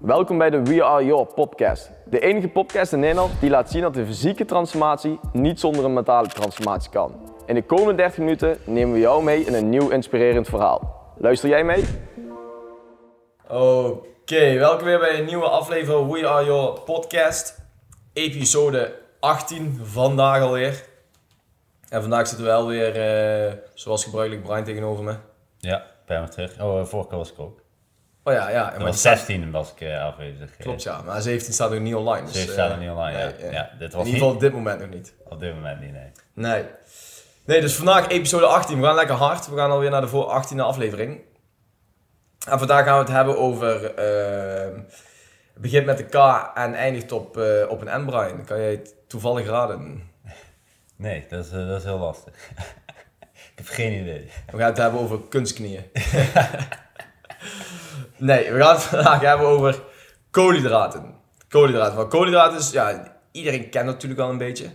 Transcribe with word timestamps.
Welkom 0.00 0.38
bij 0.38 0.50
de 0.50 0.62
We 0.62 0.84
Are 0.84 1.04
Your 1.04 1.26
podcast. 1.34 1.90
De 2.04 2.20
enige 2.20 2.48
podcast 2.48 2.92
in 2.92 3.00
Nederland 3.00 3.40
die 3.40 3.50
laat 3.50 3.70
zien 3.70 3.82
dat 3.82 3.94
de 3.94 4.06
fysieke 4.06 4.44
transformatie 4.44 5.20
niet 5.32 5.60
zonder 5.60 5.84
een 5.84 5.92
mentale 5.92 6.28
transformatie 6.28 6.90
kan. 6.90 7.34
In 7.46 7.54
de 7.54 7.62
komende 7.62 7.94
30 7.94 8.18
minuten 8.18 8.58
nemen 8.64 8.94
we 8.94 9.00
jou 9.00 9.24
mee 9.24 9.44
in 9.44 9.54
een 9.54 9.68
nieuw 9.68 9.88
inspirerend 9.88 10.48
verhaal. 10.48 11.12
Luister 11.18 11.48
jij 11.48 11.64
mee? 11.64 11.84
Oké, 13.48 14.58
welkom 14.58 14.84
weer 14.84 14.98
bij 14.98 15.18
een 15.18 15.24
nieuwe 15.24 15.48
aflevering 15.48 16.12
We 16.12 16.28
Are 16.28 16.44
Your 16.44 16.80
podcast. 16.80 17.58
Episode 18.12 18.98
18 19.18 19.80
vandaag 19.82 20.42
alweer. 20.42 20.84
En 21.88 22.00
vandaag 22.00 22.26
zitten 22.26 22.46
we 22.46 22.52
wel 22.52 22.66
weer, 22.66 22.96
eh, 22.96 23.52
zoals 23.74 24.04
gebruikelijk, 24.04 24.42
Brian 24.46 24.64
tegenover 24.64 25.04
me. 25.04 25.14
Ja, 25.58 25.84
ben 26.06 26.18
weer 26.18 26.30
terug. 26.30 26.60
Oh, 26.60 26.78
uh, 26.78 26.84
vorige 26.84 27.08
keer 27.08 27.18
was 27.18 27.32
ik 27.32 27.38
ook. 27.38 27.60
Oh 28.24 28.32
ja, 28.32 28.50
ja. 28.50 28.70
Dat 28.70 28.82
was 28.82 29.00
16 29.00 29.50
was 29.50 29.72
ik 29.72 29.80
uh, 29.80 30.04
afwezig. 30.04 30.56
Klopt, 30.56 30.82
ja. 30.82 31.02
Maar 31.02 31.20
17 31.20 31.52
staat 31.52 31.70
nog 31.70 31.80
niet 31.80 31.94
online. 31.94 32.26
Dus, 32.26 32.32
17 32.32 32.52
staat 32.52 32.70
nog 32.70 32.78
niet 32.78 32.90
online, 32.90 33.18
ja. 33.18 33.32
nee, 33.40 33.52
ja. 33.52 33.70
dit 33.78 33.92
In 33.92 33.98
was 33.98 34.06
ieder 34.06 34.20
geval 34.20 34.34
op 34.34 34.40
dit 34.40 34.52
moment 34.52 34.80
nog 34.80 34.88
niet. 34.88 35.14
Op 35.28 35.40
dit 35.40 35.54
moment 35.54 35.80
niet, 35.80 35.92
nee. 35.92 36.12
Nee. 36.32 36.64
Nee, 37.44 37.60
dus 37.60 37.74
vandaag 37.74 38.08
episode 38.08 38.46
18. 38.46 38.80
We 38.80 38.86
gaan 38.86 38.94
lekker 38.94 39.14
hard. 39.14 39.48
We 39.48 39.56
gaan 39.56 39.70
alweer 39.70 39.90
naar 39.90 40.00
de 40.00 40.08
voor 40.08 40.42
18e 40.44 40.58
aflevering. 40.58 41.20
En 42.48 42.58
vandaag 42.58 42.84
gaan 42.84 42.94
we 42.94 43.04
het 43.04 43.12
hebben 43.12 43.38
over... 43.38 43.82
uh, 43.82 44.76
het 45.52 45.62
begint 45.62 45.86
met 45.86 45.98
de 45.98 46.04
K 46.04 46.14
en 46.54 46.74
eindigt 46.74 47.12
op, 47.12 47.36
uh, 47.36 47.44
op 47.68 47.80
een 47.80 48.02
N, 48.02 48.06
Brian. 48.06 48.44
Kan 48.44 48.58
jij 48.58 48.70
het 48.70 48.94
toevallig 49.06 49.46
raden? 49.46 50.02
Nee, 50.96 51.26
dat 51.28 51.44
is, 51.44 51.50
dat 51.50 51.78
is 51.78 51.84
heel 51.84 51.98
lastig. 51.98 52.34
ik 53.52 53.52
heb 53.54 53.66
geen 53.66 54.00
idee. 54.00 54.30
We 54.50 54.58
gaan 54.58 54.68
het 54.68 54.76
hebben 54.76 55.00
over 55.00 55.20
kunstknieën. 55.28 55.84
nee, 58.20 58.52
we 58.52 58.60
gaan 58.60 58.74
het 58.74 58.82
vandaag 58.82 59.20
hebben 59.20 59.46
over 59.46 59.82
koolhydraten. 60.30 61.14
Koolhydraten. 61.48 61.96
Want 61.96 62.08
koolhydraten 62.08 62.58
is, 62.58 62.70
ja, 62.70 63.16
iedereen 63.32 63.68
kent 63.68 63.86
natuurlijk 63.86 64.20
wel 64.20 64.30
een 64.30 64.38
beetje. 64.38 64.70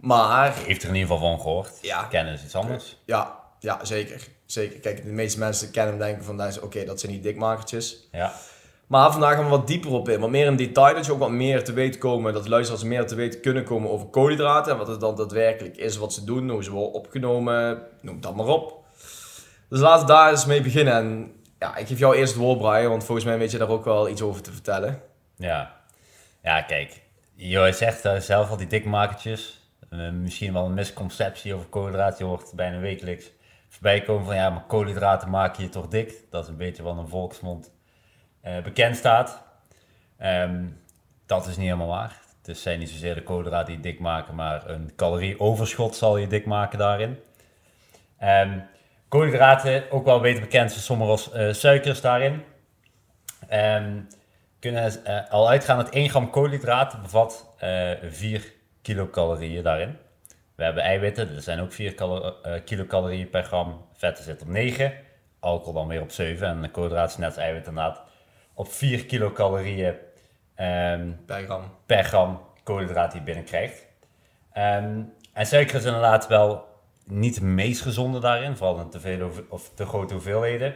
Maar... 0.00 0.54
Heeft 0.54 0.82
er 0.82 0.88
in 0.88 0.94
ieder 0.94 1.10
geval 1.10 1.30
van 1.30 1.40
gehoord. 1.40 1.78
Ja. 1.82 2.02
Kennen 2.02 2.34
is 2.34 2.44
iets 2.44 2.54
anders. 2.54 3.02
Ja, 3.04 3.38
ja, 3.58 3.84
zeker. 3.84 4.28
Zeker. 4.46 4.80
Kijk, 4.80 5.04
de 5.04 5.10
meeste 5.10 5.38
mensen 5.38 5.70
kennen 5.70 5.94
hem 5.94 6.02
denken 6.02 6.24
van, 6.24 6.40
oké, 6.40 6.64
okay, 6.64 6.84
dat 6.84 7.00
zijn 7.00 7.12
die 7.12 7.20
dikmakertjes. 7.20 8.08
Ja. 8.12 8.32
Maar 8.86 9.12
vandaag 9.12 9.34
gaan 9.34 9.44
we 9.44 9.50
wat 9.50 9.66
dieper 9.66 9.90
op 9.90 10.08
in. 10.08 10.20
Wat 10.20 10.30
meer 10.30 10.46
in 10.46 10.56
detail, 10.56 10.94
dat 10.94 11.06
je 11.06 11.12
ook 11.12 11.18
wat 11.18 11.30
meer 11.30 11.64
te 11.64 11.72
weten 11.72 12.00
komen, 12.00 12.32
dat 12.32 12.48
luisteraars 12.48 12.84
meer 12.84 13.06
te 13.06 13.14
weten 13.14 13.40
kunnen 13.40 13.64
komen 13.64 13.90
over 13.90 14.06
koolhydraten. 14.06 14.72
En 14.72 14.78
wat 14.78 14.86
het 14.86 15.00
dan 15.00 15.16
daadwerkelijk 15.16 15.76
is, 15.76 15.96
wat 15.96 16.12
ze 16.12 16.24
doen, 16.24 16.50
hoe 16.50 16.64
ze 16.64 16.70
worden 16.70 16.92
opgenomen, 16.92 17.82
noem 18.00 18.20
dat 18.20 18.36
maar 18.36 18.46
op. 18.46 18.84
Dus 19.68 19.80
laten 19.80 20.06
we 20.06 20.12
daar 20.12 20.30
eens 20.30 20.46
mee 20.46 20.62
beginnen. 20.62 20.94
En 20.94 21.32
ja, 21.64 21.76
ik 21.76 21.86
geef 21.86 21.98
jou 21.98 22.16
eerst 22.16 22.32
het 22.32 22.42
woord, 22.42 22.58
Brian, 22.58 22.88
want 22.88 23.04
volgens 23.04 23.26
mij 23.26 23.38
weet 23.38 23.50
je 23.50 23.58
daar 23.58 23.68
ook 23.68 23.84
wel 23.84 24.08
iets 24.08 24.22
over 24.22 24.42
te 24.42 24.52
vertellen. 24.52 25.02
Ja, 25.36 25.74
ja 26.42 26.62
kijk, 26.62 27.02
je 27.34 27.72
zegt 27.72 28.04
uh, 28.04 28.16
zelf 28.16 28.50
al 28.50 28.56
die 28.56 28.66
dikmakertjes. 28.66 29.62
Uh, 29.90 30.10
misschien 30.10 30.52
wel 30.52 30.64
een 30.64 30.74
misconceptie 30.74 31.54
over 31.54 31.66
koolhydraten. 31.66 32.18
Je 32.18 32.24
hoort 32.24 32.52
bijna 32.54 32.78
wekelijks 32.78 33.30
voorbij 33.68 34.00
komen 34.00 34.24
van 34.24 34.34
ja, 34.34 34.50
maar 34.50 34.64
koolhydraten 34.66 35.30
maken 35.30 35.62
je 35.62 35.68
toch 35.68 35.88
dik. 35.88 36.14
Dat 36.30 36.42
is 36.42 36.48
een 36.48 36.56
beetje 36.56 36.82
wat 36.82 36.96
een 36.96 37.08
volksmond 37.08 37.72
uh, 38.44 38.62
bekend 38.62 38.96
staat. 38.96 39.42
Um, 40.22 40.80
dat 41.26 41.46
is 41.46 41.56
niet 41.56 41.66
helemaal 41.66 41.86
waar. 41.86 42.20
Het 42.42 42.58
zijn 42.58 42.78
niet 42.78 42.90
zozeer 42.90 43.14
de 43.14 43.22
koolhydraten 43.22 43.72
die 43.72 43.92
dik 43.92 44.00
maken, 44.00 44.34
maar 44.34 44.70
een 44.70 44.92
calorieoverschot 44.96 45.96
zal 45.96 46.16
je 46.16 46.26
dik 46.26 46.46
maken 46.46 46.78
daarin. 46.78 47.18
Um, 48.22 48.64
koolhydraten, 49.14 49.90
ook 49.90 50.04
wel 50.04 50.20
beter 50.20 50.40
bekend 50.40 50.72
voor 50.72 50.82
sommigen 50.82 51.12
als 51.12 51.34
uh, 51.34 51.52
suikers 51.52 52.00
daarin. 52.00 52.44
Um, 53.52 54.08
kunnen 54.58 54.92
uh, 55.06 55.30
al 55.30 55.48
uitgaan 55.48 55.76
dat 55.76 55.88
1 55.88 56.08
gram 56.08 56.30
koolhydraten 56.30 57.02
bevat 57.02 57.56
uh, 57.62 57.90
4 58.02 58.52
kilocalorieën 58.82 59.62
daarin. 59.62 59.96
We 60.54 60.64
hebben 60.64 60.82
eiwitten, 60.82 61.34
er 61.34 61.42
zijn 61.42 61.60
ook 61.60 61.72
4 61.72 61.94
calo 61.94 62.34
kilocalorieën 62.64 63.30
per 63.30 63.42
gram. 63.42 63.86
Vetten 63.92 64.24
zit 64.24 64.42
op 64.42 64.48
9, 64.48 64.92
alcohol 65.40 65.72
dan 65.72 65.88
weer 65.88 66.00
op 66.00 66.10
7 66.10 66.48
en 66.48 66.70
koolhydraten 66.70 67.20
net 67.20 67.28
als 67.28 67.38
eiwit 67.38 67.66
inderdaad 67.66 68.02
op 68.54 68.72
4 68.72 69.04
kilocalorieën 69.04 69.94
um, 70.56 71.24
per 71.26 71.44
gram, 71.44 71.62
per 71.86 72.04
gram 72.04 72.40
koolhydraten 72.62 73.10
die 73.10 73.20
je 73.20 73.26
binnenkrijgt. 73.26 73.86
Um, 74.56 75.12
en 75.32 75.46
suiker 75.46 75.76
is 75.76 75.84
inderdaad 75.84 76.26
wel 76.26 76.73
niet 77.04 77.34
het 77.34 77.44
meest 77.44 77.80
gezonde 77.80 78.18
daarin, 78.20 78.56
vooral 78.56 78.80
in 78.80 78.90
te, 78.90 79.00
veel 79.00 79.30
of 79.48 79.70
te 79.74 79.86
grote 79.86 80.12
hoeveelheden. 80.12 80.74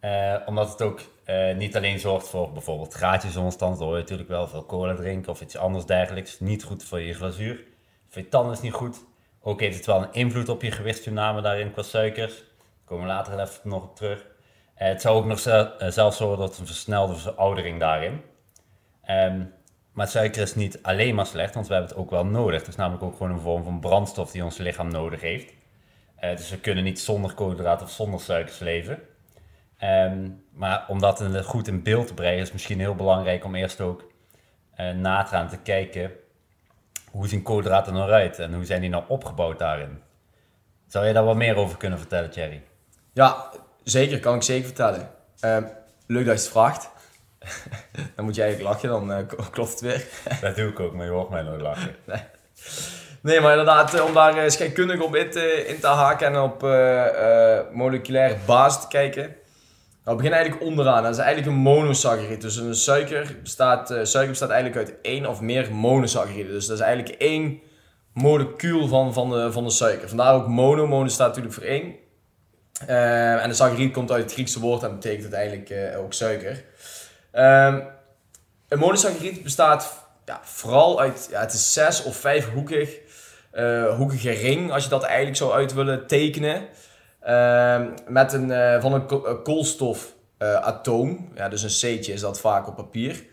Uh, 0.00 0.36
omdat 0.46 0.70
het 0.70 0.82
ook 0.82 1.00
uh, 1.26 1.54
niet 1.54 1.76
alleen 1.76 1.98
zorgt 1.98 2.28
voor 2.28 2.52
bijvoorbeeld 2.52 2.94
gaatjesonderstand, 2.94 3.78
door 3.78 3.94
je 3.94 4.00
natuurlijk 4.00 4.28
wel 4.28 4.48
veel 4.48 4.66
cola 4.66 4.94
drinken 4.94 5.32
of 5.32 5.40
iets 5.40 5.56
anders 5.56 5.86
dergelijks. 5.86 6.40
Niet 6.40 6.64
goed 6.64 6.84
voor 6.84 7.00
je 7.00 7.14
glazuur. 7.14 7.64
Voor 8.08 8.22
je 8.22 8.28
tanden 8.28 8.52
is 8.52 8.60
niet 8.60 8.72
goed. 8.72 9.04
Ook 9.40 9.60
heeft 9.60 9.76
het 9.76 9.86
wel 9.86 10.02
een 10.02 10.12
invloed 10.12 10.48
op 10.48 10.62
je 10.62 10.70
gewichtstoename 10.70 11.40
daarin 11.40 11.72
qua 11.72 11.82
suikers. 11.82 12.34
Daar 12.34 12.44
komen 12.84 13.04
we 13.04 13.10
later 13.10 13.40
even 13.40 13.60
nog 13.62 13.82
op 13.82 13.96
terug. 13.96 14.20
Uh, 14.20 14.26
het 14.88 15.00
zou 15.00 15.16
ook 15.16 15.24
nog 15.24 15.38
zelf, 15.38 15.68
zelfs 15.78 16.16
zorgen 16.16 16.38
dat 16.38 16.58
een 16.58 16.66
versnelde 16.66 17.16
veroudering 17.16 17.80
daarin. 17.80 18.22
Um, 19.10 19.52
maar 19.96 20.08
suiker 20.08 20.42
is 20.42 20.54
niet 20.54 20.78
alleen 20.82 21.14
maar 21.14 21.26
slecht, 21.26 21.54
want 21.54 21.66
we 21.66 21.72
hebben 21.72 21.90
het 21.90 22.00
ook 22.00 22.10
wel 22.10 22.26
nodig. 22.26 22.58
Het 22.60 22.68
is 22.68 22.76
namelijk 22.76 23.02
ook 23.02 23.16
gewoon 23.16 23.32
een 23.32 23.40
vorm 23.40 23.64
van 23.64 23.80
brandstof 23.80 24.30
die 24.30 24.44
ons 24.44 24.56
lichaam 24.56 24.88
nodig 24.88 25.20
heeft. 25.20 25.52
Uh, 26.20 26.36
dus 26.36 26.50
we 26.50 26.58
kunnen 26.58 26.84
niet 26.84 27.00
zonder 27.00 27.34
koolhydraten 27.34 27.86
of 27.86 27.92
zonder 27.92 28.20
suikers 28.20 28.58
leven. 28.58 28.98
Um, 29.82 30.44
maar 30.52 30.84
om 30.88 31.00
dat 31.00 31.24
goed 31.44 31.68
in 31.68 31.82
beeld 31.82 32.06
te 32.06 32.14
brengen 32.14 32.38
is 32.38 32.44
het 32.44 32.52
misschien 32.52 32.78
heel 32.78 32.94
belangrijk 32.94 33.44
om 33.44 33.54
eerst 33.54 33.80
ook 33.80 34.12
na 34.94 35.22
te 35.22 35.28
gaan 35.28 35.48
te 35.48 35.58
kijken 35.58 36.10
hoe 37.10 37.28
zien 37.28 37.42
koolhydraten 37.42 37.92
nou 37.92 38.10
uit 38.10 38.38
en 38.38 38.54
hoe 38.54 38.64
zijn 38.64 38.80
die 38.80 38.90
nou 38.90 39.04
opgebouwd 39.08 39.58
daarin. 39.58 40.02
Zou 40.86 41.06
je 41.06 41.12
daar 41.12 41.24
wat 41.24 41.36
meer 41.36 41.56
over 41.56 41.76
kunnen 41.76 41.98
vertellen, 41.98 42.30
Thierry? 42.30 42.62
Ja, 43.12 43.50
Zeker, 43.86 44.20
kan 44.20 44.34
ik 44.34 44.42
zeker 44.42 44.64
vertellen. 44.64 45.10
Uh, 45.40 45.56
leuk 46.06 46.24
dat 46.24 46.34
je 46.34 46.42
het 46.42 46.48
vraagt. 46.48 46.90
dan 48.16 48.24
moet 48.24 48.34
je 48.34 48.42
eigenlijk 48.42 48.72
lachen, 48.72 48.88
dan 48.88 49.10
uh, 49.10 49.50
klopt 49.50 49.70
het 49.70 49.80
weer. 49.80 50.04
dat 50.40 50.56
doe 50.56 50.68
ik 50.68 50.80
ook, 50.80 50.92
maar 50.92 51.04
je 51.04 51.12
hoort 51.12 51.30
mij 51.30 51.42
nooit 51.42 51.60
lachen. 51.60 51.94
nee. 52.04 52.20
nee, 53.20 53.40
maar 53.40 53.50
inderdaad, 53.50 54.00
om 54.00 54.14
daar 54.14 54.44
uh, 54.44 54.48
scheikundig 54.50 55.00
op 55.00 55.16
in 55.16 55.30
te, 55.30 55.66
in 55.66 55.80
te 55.80 55.86
haken 55.86 56.26
en 56.26 56.38
op 56.40 56.62
moleculaire 57.72 58.36
basis 58.46 58.80
te 58.80 58.88
kijken. 58.88 59.22
Nou, 59.22 60.16
we 60.16 60.22
beginnen 60.22 60.40
eigenlijk 60.40 60.70
onderaan. 60.70 61.02
Dat 61.02 61.12
is 61.12 61.18
eigenlijk 61.18 61.56
een 61.56 61.62
monosaccharide. 61.62 62.36
Dus 62.36 62.56
een 62.56 62.74
suiker 62.74 63.36
bestaat, 63.42 63.88
suiker 63.88 64.28
bestaat 64.28 64.50
eigenlijk 64.50 64.88
uit 64.88 65.00
één 65.02 65.26
of 65.26 65.40
meer 65.40 65.74
monosacchariden. 65.74 66.52
Dus 66.52 66.66
dat 66.66 66.78
is 66.78 66.82
eigenlijk 66.84 67.20
één 67.20 67.60
molecuul 68.12 68.88
van, 68.88 69.12
van, 69.12 69.30
de, 69.30 69.52
van 69.52 69.64
de 69.64 69.70
suiker. 69.70 70.08
Vandaar 70.08 70.34
ook 70.34 70.46
mono. 70.48 70.86
Mono 70.86 71.08
staat 71.08 71.28
natuurlijk 71.28 71.54
voor 71.54 71.64
één. 71.64 71.94
Uh, 72.88 73.42
en 73.42 73.48
de 73.48 73.54
saccharide 73.54 73.90
komt 73.90 74.10
uit 74.10 74.22
het 74.22 74.32
Griekse 74.32 74.60
woord 74.60 74.82
en 74.82 74.94
betekent 74.94 75.34
uiteindelijk 75.34 75.94
uh, 75.94 76.00
ook 76.00 76.12
suiker. 76.12 76.64
Uh, 77.36 77.76
een 78.68 78.78
monosaccharide 78.78 79.40
bestaat 79.40 80.08
ja, 80.24 80.40
vooral 80.42 81.00
uit, 81.00 81.28
ja, 81.30 81.40
het 81.40 81.52
is 81.52 81.72
zes 81.72 82.02
of 82.02 82.16
vijf 82.16 82.52
hoekig, 82.52 82.98
uh, 83.54 83.96
hoekige 83.96 84.30
ring, 84.30 84.72
als 84.72 84.84
je 84.84 84.90
dat 84.90 85.02
eigenlijk 85.02 85.36
zou 85.36 85.52
uit 85.52 85.74
willen 85.74 86.06
tekenen. 86.06 86.62
Ehm, 87.20 87.88
met 88.06 88.32
een, 88.32 88.80
van 88.80 88.92
een 88.92 89.42
koolstofatoom, 89.42 91.28
ja, 91.34 91.48
dus 91.48 91.62
een 91.62 91.68
C'tje 91.98 92.12
is 92.12 92.20
dat 92.20 92.40
vaak 92.40 92.68
op 92.68 92.76
papier. 92.76 93.24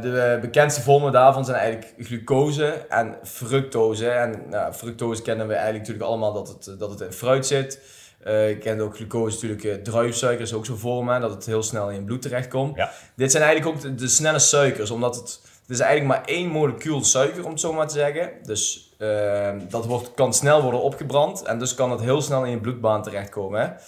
de 0.00 0.38
bekendste 0.40 0.82
vormen 0.82 1.12
daarvan 1.12 1.44
zijn 1.44 1.56
eigenlijk 1.56 1.94
glucose 1.98 2.86
en 2.88 3.16
fructose. 3.22 4.08
En 4.10 4.42
nou, 4.50 4.72
fructose 4.72 5.22
kennen 5.22 5.46
we 5.46 5.52
eigenlijk 5.52 5.86
natuurlijk 5.86 6.10
allemaal 6.10 6.32
dat 6.32 6.48
het, 6.48 6.78
dat 6.78 6.90
het 6.90 7.00
in 7.00 7.12
fruit 7.12 7.46
zit. 7.46 7.80
Uh, 8.26 8.48
je 8.48 8.58
kent 8.58 8.80
ook 8.80 8.96
glucose 8.96 9.34
natuurlijk, 9.34 9.64
uh, 9.64 9.74
druifsuiker 9.74 10.44
is 10.44 10.52
ook 10.52 10.66
zo'n 10.66 10.76
vorm, 10.76 11.08
hè, 11.08 11.20
dat 11.20 11.30
het 11.30 11.46
heel 11.46 11.62
snel 11.62 11.88
in 11.88 11.94
je 11.94 12.02
bloed 12.02 12.22
terechtkomt. 12.22 12.76
Ja. 12.76 12.90
Dit 13.14 13.30
zijn 13.30 13.42
eigenlijk 13.42 13.76
ook 13.76 13.82
de, 13.82 13.94
de, 13.94 14.08
snelle 14.08 14.38
suikers, 14.38 14.90
omdat 14.90 15.16
het, 15.16 15.40
het 15.60 15.70
is 15.70 15.80
eigenlijk 15.80 16.18
maar 16.18 16.28
één 16.28 16.48
molecuul 16.48 17.04
suiker, 17.04 17.44
om 17.44 17.50
het 17.50 17.60
zo 17.60 17.72
maar 17.72 17.86
te 17.86 17.94
zeggen. 17.94 18.30
Dus 18.42 18.94
uh, 18.98 19.50
dat 19.68 19.86
wordt, 19.86 20.14
kan 20.14 20.34
snel 20.34 20.62
worden 20.62 20.80
opgebrand 20.80 21.42
en 21.42 21.58
dus 21.58 21.74
kan 21.74 21.90
het 21.90 22.00
heel 22.00 22.22
snel 22.22 22.44
in 22.44 22.50
je 22.50 22.60
bloedbaan 22.60 23.02
terechtkomen. 23.02 23.78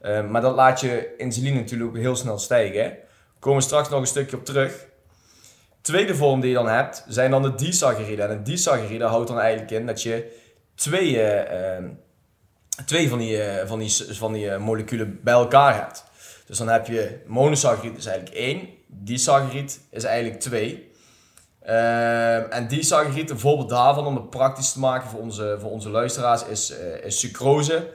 Hè. 0.00 0.22
maar 0.22 0.40
dat 0.40 0.54
laat 0.54 0.80
je 0.80 1.14
insuline 1.16 1.56
natuurlijk 1.58 1.90
ook 1.90 1.96
heel 1.96 2.16
snel 2.16 2.38
stijgen. 2.38 2.82
Hè. 2.82 2.88
Daar 2.88 3.40
komen 3.40 3.58
we 3.58 3.64
straks 3.64 3.88
nog 3.88 4.00
een 4.00 4.06
stukje 4.06 4.36
op 4.36 4.44
terug. 4.44 4.86
Tweede 5.80 6.14
vorm 6.14 6.40
die 6.40 6.50
je 6.50 6.56
dan 6.56 6.68
hebt, 6.68 7.04
zijn 7.08 7.30
dan 7.30 7.42
de 7.42 7.54
disaccharide. 7.54 8.22
En 8.22 8.30
een 8.30 8.44
disaccharide 8.44 9.04
houdt 9.04 9.28
dan 9.28 9.38
eigenlijk 9.38 9.70
in 9.70 9.86
dat 9.86 10.02
je 10.02 10.36
twee 10.74 11.20
twee 12.86 13.08
van 13.08 13.18
die, 13.18 13.42
van 13.66 13.78
die, 13.78 13.92
van 14.10 14.32
die 14.32 14.58
moleculen 14.58 15.20
bij 15.22 15.34
elkaar 15.34 15.74
hebt. 15.74 16.04
Dus 16.46 16.58
dan 16.58 16.68
heb 16.68 16.86
je 16.86 17.20
monosaccharide 17.26 17.98
is 17.98 18.06
eigenlijk 18.06 18.36
één, 18.36 18.68
disaccharide 18.86 19.72
is 19.90 20.04
eigenlijk 20.04 20.40
twee. 20.40 20.90
Uh, 21.66 22.54
en 22.54 22.68
disaccharide, 22.68 23.32
een 23.32 23.38
voorbeeld 23.38 23.68
daarvan 23.68 24.06
om 24.06 24.14
het 24.14 24.30
praktisch 24.30 24.72
te 24.72 24.78
maken 24.78 25.08
voor 25.10 25.20
onze, 25.20 25.56
voor 25.60 25.70
onze 25.70 25.88
luisteraars, 25.88 26.44
is, 26.44 26.70
uh, 26.70 27.04
is 27.04 27.18
sucrose. 27.18 27.88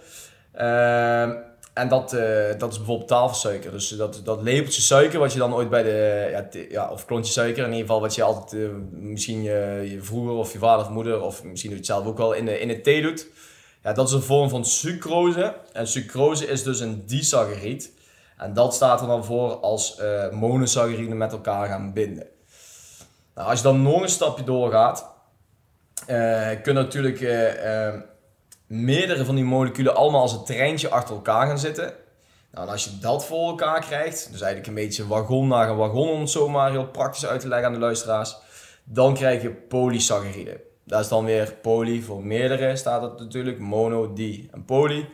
Uh, 0.55 1.29
en 1.73 1.87
dat, 1.87 2.13
eh, 2.13 2.57
dat 2.57 2.71
is 2.71 2.77
bijvoorbeeld 2.77 3.07
tafelsuiker. 3.07 3.71
Dus 3.71 3.89
dat, 3.89 4.21
dat 4.23 4.41
lepeltje 4.41 4.81
suiker 4.81 5.19
wat 5.19 5.33
je 5.33 5.39
dan 5.39 5.53
ooit 5.53 5.69
bij 5.69 5.83
de... 5.83 6.27
Ja, 6.31 6.47
ja, 6.69 6.89
of 6.89 7.05
klontje 7.05 7.33
suiker 7.33 7.63
in 7.63 7.71
ieder 7.71 7.85
geval. 7.85 8.01
Wat 8.01 8.15
je 8.15 8.23
altijd 8.23 8.63
eh, 8.63 8.69
misschien 8.91 9.43
je, 9.43 9.87
je 9.89 10.01
vroeger 10.01 10.33
of 10.33 10.53
je 10.53 10.59
vader 10.59 10.85
of 10.85 10.91
moeder... 10.91 11.21
Of 11.21 11.43
misschien 11.43 11.69
doe 11.69 11.79
je 11.79 11.85
het 11.85 11.93
zelf 11.95 12.05
ook 12.05 12.17
wel 12.17 12.33
in 12.33 12.45
de, 12.45 12.59
in 12.59 12.67
de 12.67 12.81
thee 12.81 13.01
doet. 13.01 13.27
Ja, 13.83 13.93
dat 13.93 14.07
is 14.07 14.13
een 14.13 14.21
vorm 14.21 14.49
van 14.49 14.65
sucrose. 14.65 15.55
En 15.73 15.87
sucrose 15.87 16.47
is 16.47 16.63
dus 16.63 16.79
een 16.79 17.05
disaccharied. 17.05 17.91
En 18.37 18.53
dat 18.53 18.73
staat 18.73 19.01
er 19.01 19.07
dan 19.07 19.25
voor 19.25 19.55
als 19.55 19.97
eh 19.97 20.29
monosacchariden 20.29 21.17
met 21.17 21.31
elkaar 21.31 21.67
gaan 21.67 21.93
binden. 21.93 22.27
Nou, 23.35 23.49
als 23.49 23.57
je 23.57 23.63
dan 23.63 23.81
nog 23.81 24.01
een 24.01 24.09
stapje 24.09 24.43
doorgaat... 24.43 25.13
eh 26.05 26.49
kunnen 26.61 26.83
natuurlijk... 26.83 27.21
eh, 27.21 27.93
meerdere 28.67 29.25
van 29.25 29.35
die 29.35 29.43
moleculen 29.43 29.95
allemaal 29.95 30.21
als 30.21 30.33
een 30.33 30.43
treintje 30.43 30.89
achter 30.89 31.15
elkaar 31.15 31.47
gaan 31.47 31.59
zitten. 31.59 31.93
Nou, 32.51 32.65
en 32.65 32.71
als 32.71 32.83
je 32.83 32.99
dat 32.99 33.25
voor 33.25 33.49
elkaar 33.49 33.81
krijgt, 33.81 34.31
dus 34.31 34.41
eigenlijk 34.41 34.67
een 34.67 34.83
beetje 34.85 35.07
wagon 35.07 35.47
naar 35.47 35.69
een 35.69 35.75
wagon, 35.75 36.09
om 36.09 36.19
het 36.19 36.29
zo 36.29 36.49
maar 36.49 36.71
heel 36.71 36.87
praktisch 36.87 37.25
uit 37.25 37.41
te 37.41 37.47
leggen 37.47 37.67
aan 37.67 37.73
de 37.73 37.79
luisteraars, 37.79 38.37
dan 38.83 39.13
krijg 39.13 39.41
je 39.41 39.51
polysacchariden. 39.51 40.61
Dat 40.85 40.99
is 40.99 41.07
dan 41.07 41.25
weer 41.25 41.53
poly 41.61 42.01
voor 42.01 42.23
meerdere, 42.25 42.75
staat 42.75 43.01
het 43.01 43.19
natuurlijk, 43.19 43.59
mono, 43.59 44.13
di 44.13 44.49
en 44.51 44.65
poly. 44.65 45.09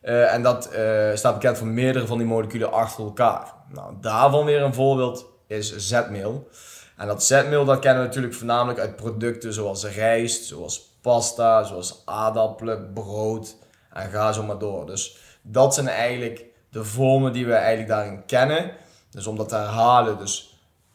Eh, 0.00 0.34
en 0.34 0.42
dat 0.42 0.68
eh, 0.68 1.14
staat 1.14 1.34
bekend 1.34 1.58
voor 1.58 1.66
meerdere 1.66 2.06
van 2.06 2.18
die 2.18 2.26
moleculen 2.26 2.72
achter 2.72 3.04
elkaar. 3.04 3.52
Nou, 3.72 3.94
daarvan 4.00 4.44
weer 4.44 4.62
een 4.62 4.74
voorbeeld 4.74 5.26
is 5.46 5.76
zetmeel. 5.76 6.48
En 6.96 7.06
dat 7.06 7.24
zetmeel 7.24 7.64
dat 7.64 7.78
kennen 7.78 8.02
we 8.02 8.06
natuurlijk 8.06 8.34
voornamelijk 8.34 8.78
uit 8.78 8.96
producten 8.96 9.52
zoals 9.52 9.84
rijst, 9.84 10.44
zoals 10.44 10.96
pasta, 11.00 11.62
zoals 11.62 12.02
aardappelen, 12.04 12.92
brood 12.92 13.56
en 13.92 14.10
ga 14.10 14.32
zo 14.32 14.42
maar 14.42 14.58
door. 14.58 14.86
Dus 14.86 15.16
dat 15.42 15.74
zijn 15.74 15.88
eigenlijk 15.88 16.44
de 16.70 16.84
vormen 16.84 17.32
die 17.32 17.46
we 17.46 17.52
eigenlijk 17.52 17.88
daarin 17.88 18.24
kennen. 18.26 18.72
Dus 19.10 19.26
om 19.26 19.36
dat 19.36 19.48
te 19.48 19.54
herhalen, 19.54 20.18
dus 20.18 20.47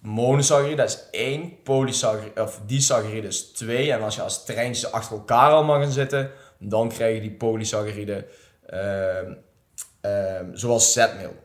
monosaccharide 0.04 0.76
dat 0.76 0.90
is 0.90 1.08
1, 1.12 1.62
polysaccharide, 1.64 2.42
of 2.42 2.60
disaccharide 2.66 3.28
is 3.28 3.52
2. 3.52 3.92
En 3.92 4.02
als 4.02 4.16
je 4.16 4.22
als 4.22 4.46
treintjes 4.46 4.92
achter 4.92 5.16
elkaar 5.16 5.52
allemaal 5.52 5.82
gaan 5.82 5.92
zitten, 5.92 6.32
dan 6.60 6.90
krijg 6.90 7.16
je 7.16 7.22
die 7.22 7.32
polysaccharide 7.32 8.26
ehm, 8.66 9.34
ehm, 10.02 10.46
zoals 10.54 10.94
zetmeel. 10.94 11.36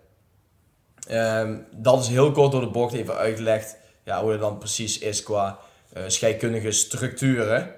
Ehm, 1.09 1.57
dat 1.77 2.01
is 2.01 2.09
heel 2.09 2.33
kort 2.33 2.53
door 2.53 2.61
de 2.61 2.71
bocht 2.71 2.95
even 2.95 3.17
uitgelegd 3.17 3.77
ja, 4.05 4.23
hoe 4.23 4.31
het 4.31 4.41
dan 4.41 4.59
precies 4.59 4.99
is 4.99 5.23
qua 5.23 5.59
eh, 5.93 6.03
scheikundige 6.07 6.71
structuren. 6.71 7.75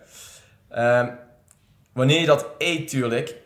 Wanneer 1.92 2.20
je 2.20 2.26
dat 2.26 2.46
eet, 2.58 2.88
tuurlijk, 2.88 3.36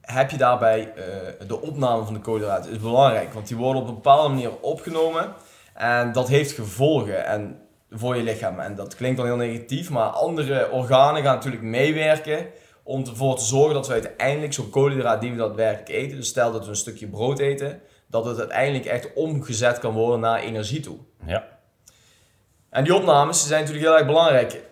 heb 0.00 0.30
je 0.30 0.36
daarbij 0.36 0.92
eh, 0.94 1.46
de 1.46 1.60
opname 1.60 2.04
van 2.04 2.14
de 2.14 2.20
koolhydraten. 2.20 2.70
is 2.70 2.78
belangrijk, 2.78 3.32
want 3.32 3.48
die 3.48 3.56
worden 3.56 3.82
op 3.82 3.88
een 3.88 3.94
bepaalde 3.94 4.28
manier 4.28 4.60
opgenomen. 4.60 5.34
En 5.82 6.12
dat 6.12 6.28
heeft 6.28 6.52
gevolgen 6.52 7.26
en, 7.26 7.58
voor 7.90 8.16
je 8.16 8.22
lichaam. 8.22 8.60
En 8.60 8.74
dat 8.74 8.94
klinkt 8.94 9.16
dan 9.16 9.26
heel 9.26 9.36
negatief, 9.36 9.90
maar 9.90 10.08
andere 10.08 10.70
organen 10.70 11.22
gaan 11.22 11.34
natuurlijk 11.34 11.62
meewerken 11.62 12.46
om 12.82 13.06
ervoor 13.06 13.36
te 13.36 13.44
zorgen 13.44 13.74
dat 13.74 13.86
we 13.86 13.92
uiteindelijk 13.92 14.52
zo'n 14.52 14.70
koolhydraat 14.70 15.20
die 15.20 15.30
we 15.30 15.36
daadwerkelijk 15.36 15.88
eten, 15.88 16.16
dus 16.16 16.28
stel 16.28 16.52
dat 16.52 16.64
we 16.64 16.70
een 16.70 16.76
stukje 16.76 17.06
brood 17.06 17.38
eten, 17.38 17.80
dat 18.06 18.24
het 18.24 18.38
uiteindelijk 18.38 18.84
echt 18.84 19.12
omgezet 19.12 19.78
kan 19.78 19.92
worden 19.92 20.20
naar 20.20 20.40
energie 20.40 20.80
toe. 20.80 20.98
Ja. 21.24 21.44
En 22.70 22.84
die 22.84 22.94
opnames 22.94 23.46
zijn 23.46 23.60
natuurlijk 23.60 23.86
heel 23.86 23.96
erg 23.96 24.06
belangrijk. 24.06 24.64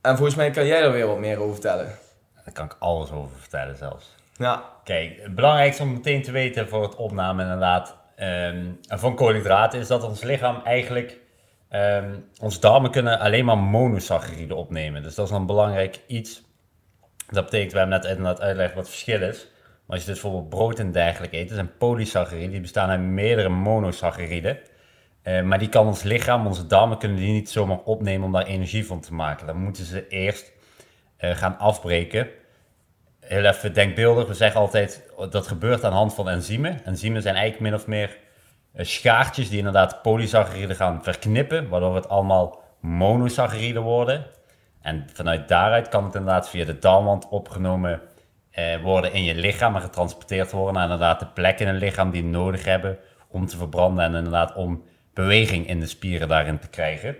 En 0.00 0.16
volgens 0.16 0.36
mij 0.36 0.50
kan 0.50 0.66
jij 0.66 0.82
er 0.82 0.92
weer 0.92 1.06
wat 1.06 1.18
meer 1.18 1.38
over 1.38 1.52
vertellen. 1.52 1.98
Daar 2.44 2.52
kan 2.52 2.64
ik 2.64 2.76
alles 2.78 3.10
over 3.10 3.38
vertellen 3.38 3.76
zelfs. 3.76 4.14
Ja, 4.36 4.62
Kijk, 4.84 5.20
het 5.22 5.34
belangrijkste 5.34 5.82
om 5.82 5.92
meteen 5.92 6.22
te 6.22 6.30
weten 6.30 6.68
voor 6.68 6.82
het 6.82 6.96
opname 6.96 7.42
inderdaad 7.42 7.96
ehm, 8.18 8.64
van 8.88 9.14
koolhydraten 9.14 9.80
is 9.80 9.86
dat 9.86 10.04
ons 10.04 10.22
lichaam 10.22 10.60
eigenlijk, 10.64 11.20
ehm, 11.68 12.14
onze 12.40 12.60
darmen 12.60 12.90
kunnen 12.90 13.18
alleen 13.18 13.44
maar 13.44 13.58
monosacchariden 13.58 14.56
opnemen. 14.56 15.02
Dus 15.02 15.14
dat 15.14 15.24
is 15.24 15.30
dan 15.30 15.46
belangrijk 15.46 16.00
iets. 16.06 16.42
Dat 17.28 17.44
betekent, 17.44 17.72
we 17.72 17.78
hebben 17.78 18.00
net 18.00 18.10
inderdaad 18.10 18.40
uitgelegd 18.40 18.74
wat 18.74 18.84
het 18.84 18.92
verschil 18.94 19.22
is. 19.22 19.46
Maar 19.86 19.96
als 19.96 20.06
je 20.06 20.12
dus 20.12 20.20
bijvoorbeeld 20.20 20.48
brood 20.48 20.78
en 20.78 20.92
dergelijke 20.92 21.36
eet, 21.36 21.48
dat 21.48 21.56
zijn 21.56 21.76
polysacchariden, 21.78 22.50
die 22.50 22.60
bestaan 22.60 22.88
uit 22.88 23.00
meerdere 23.00 23.48
monosacchariden. 23.48 24.58
Eh, 25.22 25.42
maar 25.42 25.58
die 25.58 25.68
kan 25.68 25.86
ons 25.86 26.02
lichaam, 26.02 26.46
onze 26.46 26.66
darmen 26.66 26.98
kunnen 26.98 27.16
die 27.16 27.32
niet 27.32 27.50
zomaar 27.50 27.78
opnemen 27.78 28.26
om 28.26 28.32
daar 28.32 28.46
energie 28.46 28.86
van 28.86 29.00
te 29.00 29.14
maken. 29.14 29.46
Dan 29.46 29.56
moeten 29.56 29.84
ze 29.84 30.08
eerst 30.08 30.52
eh, 31.16 31.36
gaan 31.36 31.58
afbreken 31.58 32.28
heel 33.28 33.44
even 33.44 33.74
denkbeeldig. 33.74 34.26
We 34.26 34.34
zeggen 34.34 34.60
altijd 34.60 35.02
dat 35.30 35.46
gebeurt 35.46 35.84
aan 35.84 35.90
de 35.90 35.96
hand 35.96 36.14
van 36.14 36.28
enzymen. 36.28 36.84
Enzymen 36.84 37.22
zijn 37.22 37.34
eigenlijk 37.34 37.70
min 37.70 37.80
of 37.80 37.86
meer 37.86 38.18
eh, 38.72 38.84
schaartjes 38.84 39.48
die 39.48 39.58
inderdaad 39.58 40.02
polysacchariden 40.02 40.76
gaan 40.76 41.02
verknippen, 41.02 41.68
waardoor 41.68 41.94
het 41.94 42.08
allemaal 42.08 42.62
monosacchariden 42.80 43.82
worden. 43.82 44.26
En 44.80 45.06
vanuit 45.12 45.48
daaruit 45.48 45.88
kan 45.88 46.04
het 46.04 46.14
inderdaad 46.14 46.48
via 46.48 46.64
de 46.64 46.78
darmwand 46.78 47.28
opgenomen 47.28 48.00
eh, 48.50 48.82
worden 48.82 49.12
in 49.12 49.24
je 49.24 49.34
lichaam 49.34 49.74
en 49.74 49.80
getransporteerd 49.80 50.50
worden 50.50 50.74
naar 50.74 50.82
inderdaad 50.82 51.20
de 51.20 51.26
plekken 51.26 51.66
in 51.66 51.72
het 51.72 51.82
lichaam 51.82 52.10
die 52.10 52.24
nodig 52.24 52.64
hebben 52.64 52.98
om 53.28 53.46
te 53.46 53.56
verbranden 53.56 54.04
en 54.04 54.14
inderdaad 54.14 54.54
om 54.54 54.82
beweging 55.14 55.68
in 55.68 55.80
de 55.80 55.86
spieren 55.86 56.28
daarin 56.28 56.58
te 56.58 56.68
krijgen. 56.68 57.16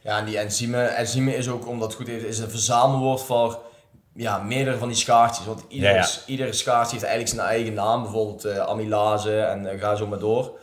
ja 0.00 0.18
en 0.18 0.24
die 0.24 0.38
enzymen, 0.38 0.96
enzymen 0.96 1.36
is 1.36 1.48
ook, 1.48 1.68
om 1.68 1.78
dat 1.78 1.94
goed 1.94 2.08
even, 2.08 2.28
is 2.28 2.38
een 2.38 2.50
verzamelwoord 2.50 3.22
voor 3.22 3.72
ja, 4.14 4.38
meerdere 4.38 4.76
van 4.76 4.88
die 4.88 4.96
schaartjes. 4.96 5.46
Want 5.46 5.64
iedere, 5.68 5.92
Ja, 5.92 5.98
ja. 5.98 6.06
iedere 6.26 6.52
schaartje 6.52 6.90
heeft 6.90 7.04
eigenlijk 7.04 7.34
zijn 7.34 7.48
eigen 7.48 7.74
naam. 7.74 8.02
Bijvoorbeeld 8.02 8.44
eh, 8.44 8.58
amylase 8.58 9.40
en 9.40 9.66
eh, 9.66 9.80
ga 9.80 9.94
zo 9.94 10.06
maar 10.06 10.18
door. 10.18 10.58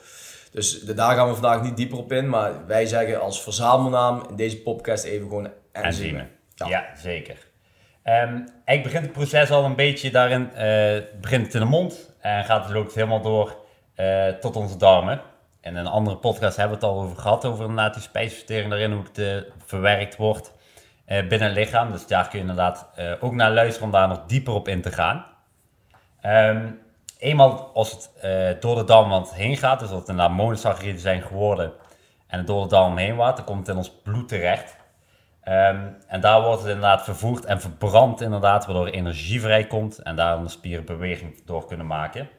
Dus 0.51 0.79
de, 0.79 0.93
daar 0.93 1.15
gaan 1.15 1.27
we 1.27 1.33
vandaag 1.33 1.61
niet 1.61 1.77
dieper 1.77 1.97
op 1.97 2.11
in. 2.11 2.29
Maar 2.29 2.65
wij 2.67 2.85
zeggen 2.85 3.21
als 3.21 3.41
verzamelnaam 3.43 4.23
in 4.29 4.35
deze 4.35 4.61
podcast 4.61 5.03
even 5.03 5.27
gewoon 5.27 5.49
enzymen. 5.71 6.29
Ja. 6.55 6.67
Ja, 6.67 6.85
zeker. 6.95 7.49
Ehm, 8.03 8.17
eigenlijk 8.65 8.83
begint 8.83 9.03
het 9.03 9.11
proces 9.11 9.51
al 9.51 9.65
een 9.65 9.75
beetje 9.75 10.11
daarin, 10.11 10.53
eh 10.53 10.97
begint 11.21 11.45
het 11.45 11.53
in 11.53 11.59
de 11.59 11.65
mond 11.65 12.13
en 12.19 12.45
gaat 12.45 12.63
het 12.63 12.73
loopt 12.73 12.95
helemaal 12.95 13.21
door 13.21 13.55
tot 14.39 14.55
onze 14.55 14.77
darmen. 14.77 15.21
En 15.61 15.71
in 15.71 15.79
een 15.79 15.87
andere 15.87 16.17
podcast 16.17 16.57
hebben 16.57 16.79
we 16.79 16.85
het 16.85 16.93
al 16.95 17.01
over 17.01 17.17
gehad, 17.17 17.45
over 17.45 17.61
inderdaad 17.61 17.93
die 17.93 18.03
spijsvertering 18.03 18.69
daarin, 18.69 18.91
hoe 18.91 19.03
het 19.13 19.45
verwerkt 19.65 20.15
wordt 20.15 20.51
binnen 21.19 21.47
het 21.47 21.57
lichaam. 21.57 21.91
Dus 21.91 22.07
daar 22.07 22.27
kun 22.27 22.39
je 22.39 22.39
inderdaad 22.39 22.89
eh, 22.95 23.11
ook 23.19 23.33
naar 23.33 23.51
luisteren 23.51 23.85
om 23.85 23.91
daar 23.91 24.07
nog 24.07 24.25
dieper 24.27 24.53
op 24.53 24.67
in 24.67 24.81
te 24.81 24.91
gaan. 24.91 25.25
Ehm, 26.21 26.71
eenmaal 27.17 27.71
als 27.73 27.91
het 27.91 28.11
eh, 28.21 28.61
door 28.61 28.75
de 28.75 28.83
darmwand 28.83 29.33
heen 29.33 29.57
gaat, 29.57 29.79
dus 29.79 29.89
dat 29.89 29.99
het 29.99 30.09
inderdaad 30.09 30.35
monosacchariden 30.35 31.01
zijn 31.01 31.21
geworden 31.21 31.71
en 32.27 32.37
het 32.37 32.47
door 32.47 32.63
de 32.63 32.69
darm 32.69 32.97
heen 32.97 33.17
gaat, 33.17 33.35
dan 33.35 33.45
komt 33.45 33.59
het 33.59 33.67
in 33.67 33.75
ons 33.75 34.01
bloed 34.03 34.27
terecht. 34.27 34.77
Ehm, 35.41 35.87
en 36.07 36.21
daar 36.21 36.41
wordt 36.41 36.61
het 36.61 36.69
inderdaad 36.69 37.03
vervoerd 37.03 37.45
en 37.45 37.61
verbrand 37.61 38.21
inderdaad, 38.21 38.65
waardoor 38.65 38.87
er 38.87 38.93
energie 38.93 39.41
vrijkomt 39.41 39.99
en 39.99 40.15
daar 40.15 40.41
de 40.41 40.49
spieren 40.49 40.85
beweging 40.85 41.45
door 41.45 41.65
kunnen 41.65 41.87
maken. 41.87 42.29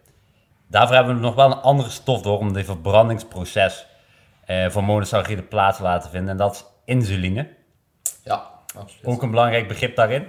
Daarvoor 0.69 0.97
hebben 0.97 1.15
we 1.15 1.21
nog 1.21 1.35
wel 1.35 1.51
een 1.51 1.61
andere 1.61 1.91
stof 1.91 2.23
door 2.23 2.39
om 2.39 2.53
dit 2.53 2.65
verbrandingsproces 2.65 3.87
eh 4.45 4.69
van 4.69 4.85
monosacchariden 4.85 5.49
plaats 5.49 5.77
te 5.77 5.83
laten 5.83 6.11
vinden 6.11 6.31
en 6.31 6.37
dat 6.37 6.55
is 6.55 6.65
insuline. 6.85 7.61
Absoluut. 8.75 9.07
Ook 9.07 9.23
een 9.23 9.31
belangrijk 9.31 9.69
begrip 9.69 9.97
daarin. 9.97 10.27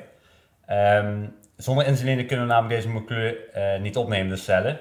Ehm, 0.65 1.25
zonder 1.57 1.85
insuline 1.85 2.25
kunnen 2.25 2.45
we 2.45 2.51
namelijk 2.51 2.75
deze 2.75 2.93
moleculen 2.93 3.53
eh, 3.53 3.81
niet 3.81 3.97
opnemen, 3.97 4.29
de 4.29 4.35
cellen. 4.35 4.79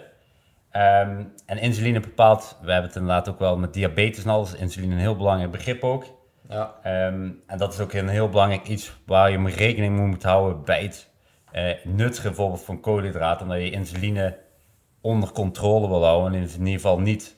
Ehm, 0.71 1.25
en 1.47 1.59
insuline 1.59 2.01
bepaalt, 2.01 2.59
we 2.63 2.73
hebben 2.73 2.91
het 2.91 3.01
inderdaad 3.01 3.29
ook 3.29 3.39
wel 3.39 3.59
met 3.59 3.75
diabetes 3.75 4.25
en 4.25 4.31
alles, 4.31 4.55
insuline 4.55 4.95
een 4.95 5.01
heel 5.01 5.17
belangrijk 5.17 5.51
begrip 5.51 5.85
ook. 5.85 6.05
Ja. 6.49 6.75
Ehm, 6.83 7.31
en 7.47 7.59
dat 7.59 7.73
is 7.73 7.81
ook 7.81 7.93
een 7.93 8.09
heel 8.09 8.29
belangrijk 8.29 8.69
iets 8.69 8.97
waar 9.07 9.31
je 9.31 9.39
mee 9.39 9.55
rekening 9.55 9.97
mee 9.97 10.07
moet 10.07 10.23
houden 10.23 10.65
bij 10.65 10.83
het 10.83 11.11
eh, 11.53 11.85
nuttigen 11.85 12.31
bijvoorbeeld 12.31 12.65
van 12.65 12.81
koolhydraten. 12.81 13.47
Omdat 13.47 13.59
je 13.59 13.71
insuline 13.71 14.39
onder 15.01 15.33
controle 15.33 15.89
wil 15.89 16.05
houden. 16.05 16.41
En 16.41 16.49
in 16.49 16.59
ieder 16.59 16.73
geval 16.73 17.01
niet 17.01 17.37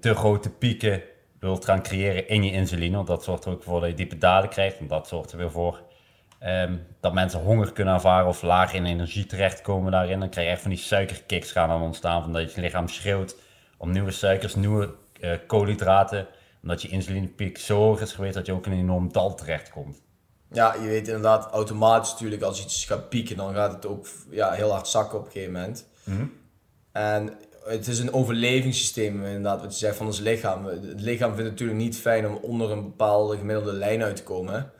te 0.00 0.14
grote 0.14 0.50
pieken 0.50 1.02
wilt 1.40 1.64
gaan 1.64 1.82
creëren 1.82 2.28
in 2.28 2.44
je 2.44 2.52
insuline. 2.52 2.96
Want 2.96 3.06
dat 3.06 3.24
zorgt 3.24 3.44
er 3.44 3.52
ook 3.52 3.62
voor 3.62 3.80
dat 3.80 3.88
je 3.88 3.94
diepe 3.94 4.18
dalen 4.18 4.48
krijgt. 4.48 4.78
En 4.78 4.86
dat 4.86 5.08
zorgt 5.08 5.32
er 5.32 5.38
weer 5.38 5.50
voor 5.50 5.82
ehm, 6.38 6.76
dat 7.00 7.12
mensen 7.12 7.40
honger 7.40 7.72
kunnen 7.72 7.94
ervaren 7.94 8.28
of 8.28 8.42
laag 8.42 8.72
in 8.74 8.84
energie 8.84 9.26
terechtkomen 9.26 9.92
daarin. 9.92 10.20
Dan 10.20 10.28
krijg 10.28 10.46
je 10.46 10.52
echt 10.52 10.62
van 10.62 10.70
die 10.70 10.80
suikerkicks 10.80 11.52
gaan 11.52 11.68
dan 11.68 11.82
ontstaan. 11.82 12.22
Van 12.22 12.32
dat 12.32 12.54
je 12.54 12.60
lichaam 12.60 12.88
schreeuwt 12.88 13.36
om 13.76 13.90
nieuwe 13.90 14.10
suikers, 14.10 14.54
nieuwe 14.54 14.94
eh, 15.20 15.32
koolhydraten. 15.46 16.26
Omdat 16.62 16.82
je 16.82 16.88
insulinepiek 16.88 17.58
zo 17.58 17.76
hoog 17.76 18.00
is 18.00 18.12
geweest 18.12 18.34
dat 18.34 18.46
je 18.46 18.52
ook 18.52 18.66
in 18.66 18.72
een 18.72 18.78
enorm 18.78 19.12
dal 19.12 19.34
terechtkomt. 19.34 20.02
ja, 20.52 20.74
je 20.74 20.86
weet 20.86 21.06
inderdaad 21.06 21.50
automatisch 21.50 22.12
natuurlijk 22.12 22.42
als 22.42 22.64
iets 22.64 22.84
gaat 22.84 23.08
pieken, 23.08 23.36
dan 23.36 23.54
gaat 23.54 23.72
het 23.72 23.86
ook 23.86 24.06
ja, 24.30 24.50
heel 24.50 24.70
hard 24.70 24.88
zakken 24.88 25.18
op 25.18 25.24
een 25.24 25.30
gegeven 25.30 25.52
moment. 25.52 25.88
En 26.92 27.38
het 27.64 27.86
is 27.86 27.98
een 27.98 28.12
overlevingssysteem 28.12 29.24
inderdaad, 29.24 29.60
wat 29.60 29.72
je 29.72 29.78
zegt 29.78 29.96
van 29.96 30.06
ons 30.06 30.20
lichaam. 30.20 30.64
Het 30.64 31.00
lichaam 31.00 31.34
vindt 31.34 31.50
het 31.50 31.50
natuurlijk 31.50 31.78
niet 31.78 31.96
fijn 31.96 32.26
om 32.26 32.38
onder 32.42 32.70
een 32.70 32.82
bepaalde 32.82 33.36
gemiddelde 33.36 33.72
lijn 33.72 34.02
uit 34.02 34.16
te 34.16 34.22
komen. 34.22 34.72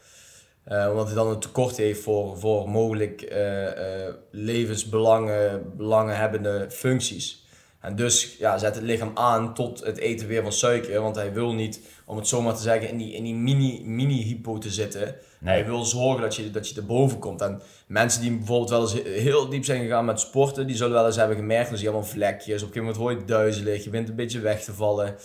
Eh, 0.65 0.89
omdat 0.91 1.07
hij 1.07 1.15
dan 1.15 1.29
een 1.29 1.39
tekort 1.39 1.77
heeft 1.77 2.03
voor, 2.03 2.39
voor 2.39 2.69
mogelijk 2.69 3.23
eh, 3.23 4.09
levensbelangen 4.31 5.77
belanghebbende 5.77 6.67
functies. 6.71 7.40
En 7.81 7.97
dus 7.97 8.37
ja, 8.39 8.59
zet 8.59 8.75
het 8.75 8.85
lichaam 8.85 9.11
aan 9.15 9.55
tot 9.55 9.85
het 9.85 9.99
eten 9.99 10.27
weer 10.27 10.43
van 10.43 10.53
suiker. 10.53 11.01
Want 11.01 11.17
hij 11.17 11.33
wil 11.33 11.53
niet, 11.53 11.81
om 12.05 12.17
het 12.17 12.29
zomaar 12.29 12.55
te 12.55 12.63
zeggen, 12.63 12.89
in 12.89 12.97
die, 12.97 13.13
in 13.13 13.25
die 13.25 13.35
mini, 13.35 13.83
mini-hypo 13.85 14.59
te 14.59 14.71
zitten. 14.71 15.15
Nee. 15.39 15.55
Hij 15.55 15.65
wil 15.67 15.85
zorgen 15.85 16.21
dat 16.21 16.37
je, 16.37 16.51
dat 16.51 16.69
je 16.69 16.77
erboven 16.77 17.19
komt. 17.19 17.41
En 17.41 17.63
mensen 17.87 18.21
die 18.21 18.37
bijvoorbeeld 18.37 18.71
wel 18.71 18.81
eens 18.81 19.23
heel 19.23 19.49
diep 19.49 19.65
zijn 19.65 19.83
gegaan 19.83 20.05
met 20.05 20.21
sporten, 20.21 20.67
die 20.67 20.77
zullen 20.77 20.93
wel 20.93 21.07
eens 21.07 21.17
hebben 21.17 21.37
gemerkt, 21.37 21.69
dan 21.69 21.79
zie 21.79 21.87
je 21.87 21.93
allemaal 21.93 22.11
vlekjes. 22.11 22.63
Op 22.63 22.69
een 22.69 22.75
gegeven 22.75 22.81
moment 22.81 22.97
hoor 22.97 23.11
je 23.11 23.25
duizelig, 23.25 23.85
je 23.85 23.91
bent 23.91 24.09
een 24.09 24.15
beetje 24.15 24.41
weg 24.41 24.65
te 24.65 24.75
vallen. 24.75 25.17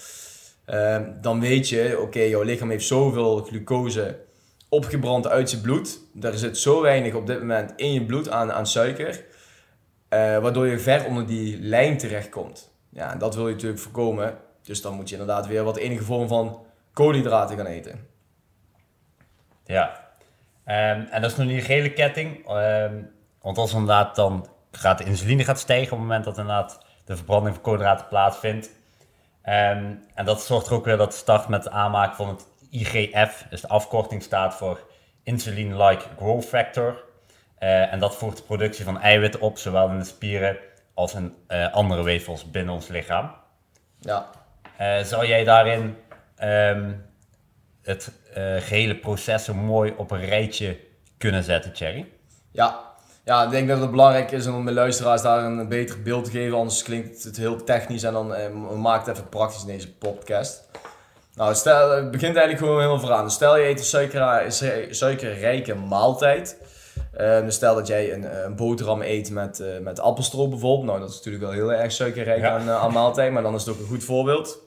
Ehm, 0.65 1.12
dan 1.21 1.39
weet 1.39 1.69
je, 1.69 1.97
oké, 2.01 2.19
jouw 2.19 2.41
lichaam 2.41 2.69
heeft 2.69 2.85
zoveel 2.85 3.43
glucose 3.43 4.17
opgebrand 4.69 5.27
uit 5.27 5.51
je 5.51 5.57
bloed. 5.57 6.00
Er 6.21 6.38
zit 6.38 6.57
zo 6.57 6.81
weinig 6.81 7.13
op 7.13 7.27
dit 7.27 7.39
moment 7.39 7.74
in 7.75 7.93
je 7.93 8.05
bloed 8.05 8.29
aan, 8.29 8.51
aan 8.51 8.67
suiker, 8.67 9.24
waardoor 10.41 10.67
je 10.67 10.79
ver 10.79 11.05
onder 11.05 11.27
die 11.27 11.60
lijn 11.62 11.98
terechtkomt. 11.98 12.74
Ja, 12.89 13.12
en 13.12 13.17
dat 13.17 13.36
wil 13.36 13.48
je 13.48 13.53
natuurlijk 13.53 13.81
voorkomen. 13.81 14.38
Dus 14.62 14.81
dan 14.81 14.93
moet 14.93 15.10
je 15.10 15.17
inderdaad 15.17 15.48
weer 15.48 15.63
wat 15.63 15.77
enige 15.77 16.03
vorm 16.03 16.27
van 16.27 16.65
koolhydraten 16.93 17.57
gaan 17.57 17.65
eten. 17.65 18.07
Ja. 19.65 20.03
Ehm, 20.63 21.00
en 21.10 21.22
dat 21.22 21.31
is 21.31 21.38
nog 21.38 21.48
niet 21.48 21.57
een 21.57 21.63
gele 21.63 21.93
ketting. 21.93 22.48
ehm, 22.48 23.01
want 23.41 23.57
als 23.57 23.72
inderdaad 23.72 24.15
dan 24.15 24.48
gaat 24.72 24.98
de 24.98 25.03
insuline 25.03 25.43
gaat 25.43 25.60
stijgen 25.60 25.91
op 25.91 25.98
het 25.98 26.07
moment 26.07 26.24
dat 26.24 26.38
inderdaad 26.38 26.86
de 27.05 27.15
verbranding 27.15 27.53
van 27.53 27.63
koolhydraten 27.63 28.07
plaatsvindt. 28.07 28.69
Ehm, 29.41 29.93
en 30.13 30.25
dat 30.25 30.43
zorgt 30.43 30.67
er 30.67 30.74
ook 30.74 30.86
weer 30.86 30.98
dat 30.98 31.13
start 31.13 31.48
met 31.48 31.63
het 31.63 31.74
aanmaken 31.74 32.15
van 32.15 32.27
het 32.27 32.48
IGF. 32.69 33.45
Dus 33.50 33.62
de 33.62 33.67
afkorting 33.67 34.24
staat 34.24 34.55
voor 34.55 34.79
Insulin-like 35.24 36.05
Growth 36.17 36.45
Factor. 36.45 37.03
Eh, 37.57 37.93
en 37.93 38.00
dat 38.00 38.15
voert 38.15 38.38
de 38.38 38.43
productie 38.43 38.85
van 38.85 39.00
eiwitten 39.01 39.41
op, 39.41 39.57
zowel 39.57 39.89
in 39.89 40.00
de 40.00 40.05
spieren 40.05 40.57
als 40.93 41.13
in 41.13 41.35
eh, 41.47 41.74
andere 41.74 42.03
weefsels 42.03 42.51
binnen 42.51 42.74
ons 42.74 42.88
lichaam. 42.88 43.31
Ja, 44.00 44.29
Eh, 44.77 45.00
zou 45.03 45.27
jij 45.27 45.43
daarin 45.43 45.97
ehm, 46.35 46.91
het 47.81 48.12
eh, 48.33 48.43
gehele 48.59 48.95
proces 48.95 49.43
zo 49.43 49.53
mooi 49.53 49.93
op 49.97 50.12
een 50.12 50.25
rijtje 50.25 50.77
kunnen 51.17 51.43
zetten, 51.43 51.74
Thierry? 51.74 52.05
Ja. 52.51 52.79
ja, 53.24 53.43
ik 53.43 53.50
denk 53.50 53.67
dat 53.67 53.79
het 53.79 53.91
belangrijk 53.91 54.31
is 54.31 54.47
om 54.47 54.63
mijn 54.63 54.75
luisteraars 54.75 55.21
daar 55.21 55.43
een 55.43 55.67
beter 55.69 56.01
beeld 56.01 56.25
te 56.25 56.31
geven. 56.31 56.57
Anders 56.57 56.83
klinkt 56.83 57.24
het 57.24 57.38
heel 57.38 57.63
technisch 57.63 58.03
en 58.03 58.13
dan 58.13 58.33
eh, 58.35 58.50
maakt 58.75 59.05
het 59.05 59.15
even 59.15 59.29
praktisch 59.29 59.62
in 59.62 59.67
deze 59.67 59.93
podcast. 59.93 60.69
Nou, 61.35 61.55
stel, 61.55 61.91
het 61.91 62.12
begint 62.12 62.35
eigenlijk 62.35 62.59
gewoon 62.59 62.75
helemaal 62.81 63.00
vooraan. 63.00 63.31
Stel 63.31 63.57
je 63.57 63.65
eet 63.67 63.79
een 63.79 63.85
suiker, 63.85 64.51
suikerrijke 64.95 65.75
maaltijd. 65.75 66.57
Eh, 67.17 67.41
dus 67.41 67.55
stel 67.55 67.75
dat 67.75 67.88
jij 67.88 68.13
een, 68.13 68.45
een 68.45 68.55
boterham 68.55 69.01
eet 69.01 69.29
met, 69.31 69.60
eh, 69.60 69.79
met 69.81 70.00
appelstroop 70.00 70.50
bijvoorbeeld. 70.50 70.86
Nou, 70.88 71.00
dat 71.00 71.10
is 71.10 71.15
natuurlijk 71.15 71.43
wel 71.43 71.53
heel 71.53 71.74
erg 71.74 71.91
suikerrijk 71.91 72.41
Ja. 72.41 72.50
aan, 72.57 72.67
eh, 72.67 72.81
aan 72.84 72.93
maaltijd, 72.93 73.31
maar 73.31 73.43
dan 73.43 73.55
is 73.55 73.65
het 73.65 73.74
ook 73.74 73.79
een 73.79 73.88
goed 73.88 74.03
voorbeeld. 74.03 74.60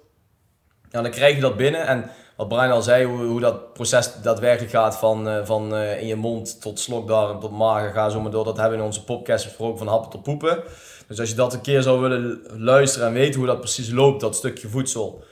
Ja, 0.91 1.03
dan 1.03 1.11
krijg 1.11 1.35
je 1.35 1.41
dat 1.41 1.57
binnen 1.57 1.87
en 1.87 2.11
wat 2.37 2.49
Brian 2.49 2.71
al 2.71 2.83
zei, 2.83 3.05
hoe, 3.05 3.25
hoe 3.25 3.41
dat 3.41 3.73
proces 3.73 4.13
daadwerkelijk 4.23 4.73
gaat 4.73 4.97
van, 4.99 5.29
eh, 5.29 5.45
van 5.45 5.75
eh, 5.75 6.01
in 6.01 6.07
je 6.07 6.15
mond 6.17 6.61
tot 6.61 6.81
slokdarm 6.81 7.41
tot 7.41 7.51
magen, 7.51 7.93
ga 7.93 8.09
zo 8.09 8.21
maar 8.21 8.31
door. 8.31 8.45
Dat 8.45 8.57
hebben 8.57 8.73
we 8.75 8.79
in 8.79 8.89
onze 8.91 9.05
podcast 9.05 9.45
besproken 9.45 9.79
van 9.79 9.87
happen 9.89 10.11
tot 10.11 10.23
poepen. 10.23 10.63
Dus 11.07 11.21
als 11.21 11.29
je 11.29 11.35
dat 11.35 11.55
een 11.55 11.61
keer 11.61 11.83
zou 11.83 12.01
willen 12.01 12.41
luisteren 12.57 13.09
en 13.09 13.15
weten 13.15 13.39
hoe 13.39 13.47
dat 13.49 13.61
precies 13.61 13.91
loopt, 13.91 14.21
dat 14.21 14.37
stukje 14.37 14.69
voedsel, 14.69 15.23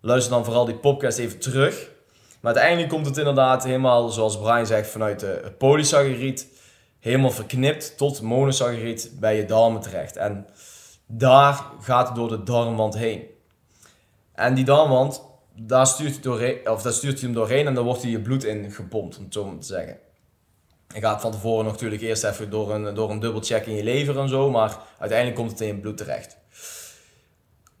luister 0.00 0.32
dan 0.32 0.44
vooral 0.44 0.64
die 0.64 0.74
podcast 0.74 1.18
even 1.18 1.38
terug. 1.38 1.90
Maar 2.44 2.52
uiteindelijk 2.52 2.92
komt 2.92 3.06
het 3.06 3.16
inderdaad 3.16 3.64
helemaal, 3.64 4.08
zoals 4.08 4.38
Brian 4.38 4.66
zegt, 4.66 4.90
vanuit 4.90 5.20
de 5.20 5.40
het 5.42 5.58
polysaccariet, 5.58 6.46
helemaal 7.00 7.30
verknipt 7.30 7.96
tot 7.96 8.22
monosaccariet 8.22 9.10
bij 9.20 9.36
je 9.36 9.44
darmen 9.44 9.80
terecht. 9.80 10.16
En 10.16 10.46
daar 11.06 11.64
gaat 11.80 12.06
het 12.06 12.16
door 12.16 12.28
de 12.28 12.42
darmwand 12.42 12.94
heen. 12.96 13.22
En 14.34 14.54
die 14.54 14.64
darmwand, 14.64 15.22
daar 15.54 15.86
stuurt 15.86 16.24
hij, 16.24 16.68
of 16.68 16.80
stuurt 16.80 17.20
hij 17.20 17.28
hem 17.28 17.32
doorheen 17.32 17.66
en 17.66 17.74
dan 17.74 17.84
wordt 17.84 18.02
hij 18.02 18.10
je 18.10 18.20
bloed 18.20 18.44
in 18.44 18.70
gepompt, 18.70 19.16
om 19.16 19.24
het 19.24 19.32
zo 19.32 19.44
maar 19.44 19.58
te 19.58 19.66
zeggen. 19.66 19.98
Je 20.94 21.00
gaat 21.00 21.20
van 21.20 21.32
tevoren 21.32 21.64
natuurlijk 21.64 22.02
eerst 22.02 22.24
even 22.24 22.50
door 22.50 22.74
een, 22.74 22.94
door 22.94 23.10
een 23.10 23.20
dubbelcheck 23.20 23.66
in 23.66 23.74
je 23.74 23.84
lever 23.84 24.18
en 24.18 24.28
zo, 24.28 24.50
maar 24.50 24.78
uiteindelijk 24.98 25.38
komt 25.38 25.50
het 25.50 25.60
in 25.60 25.66
je 25.66 25.80
bloed 25.80 25.96
terecht. 25.96 26.36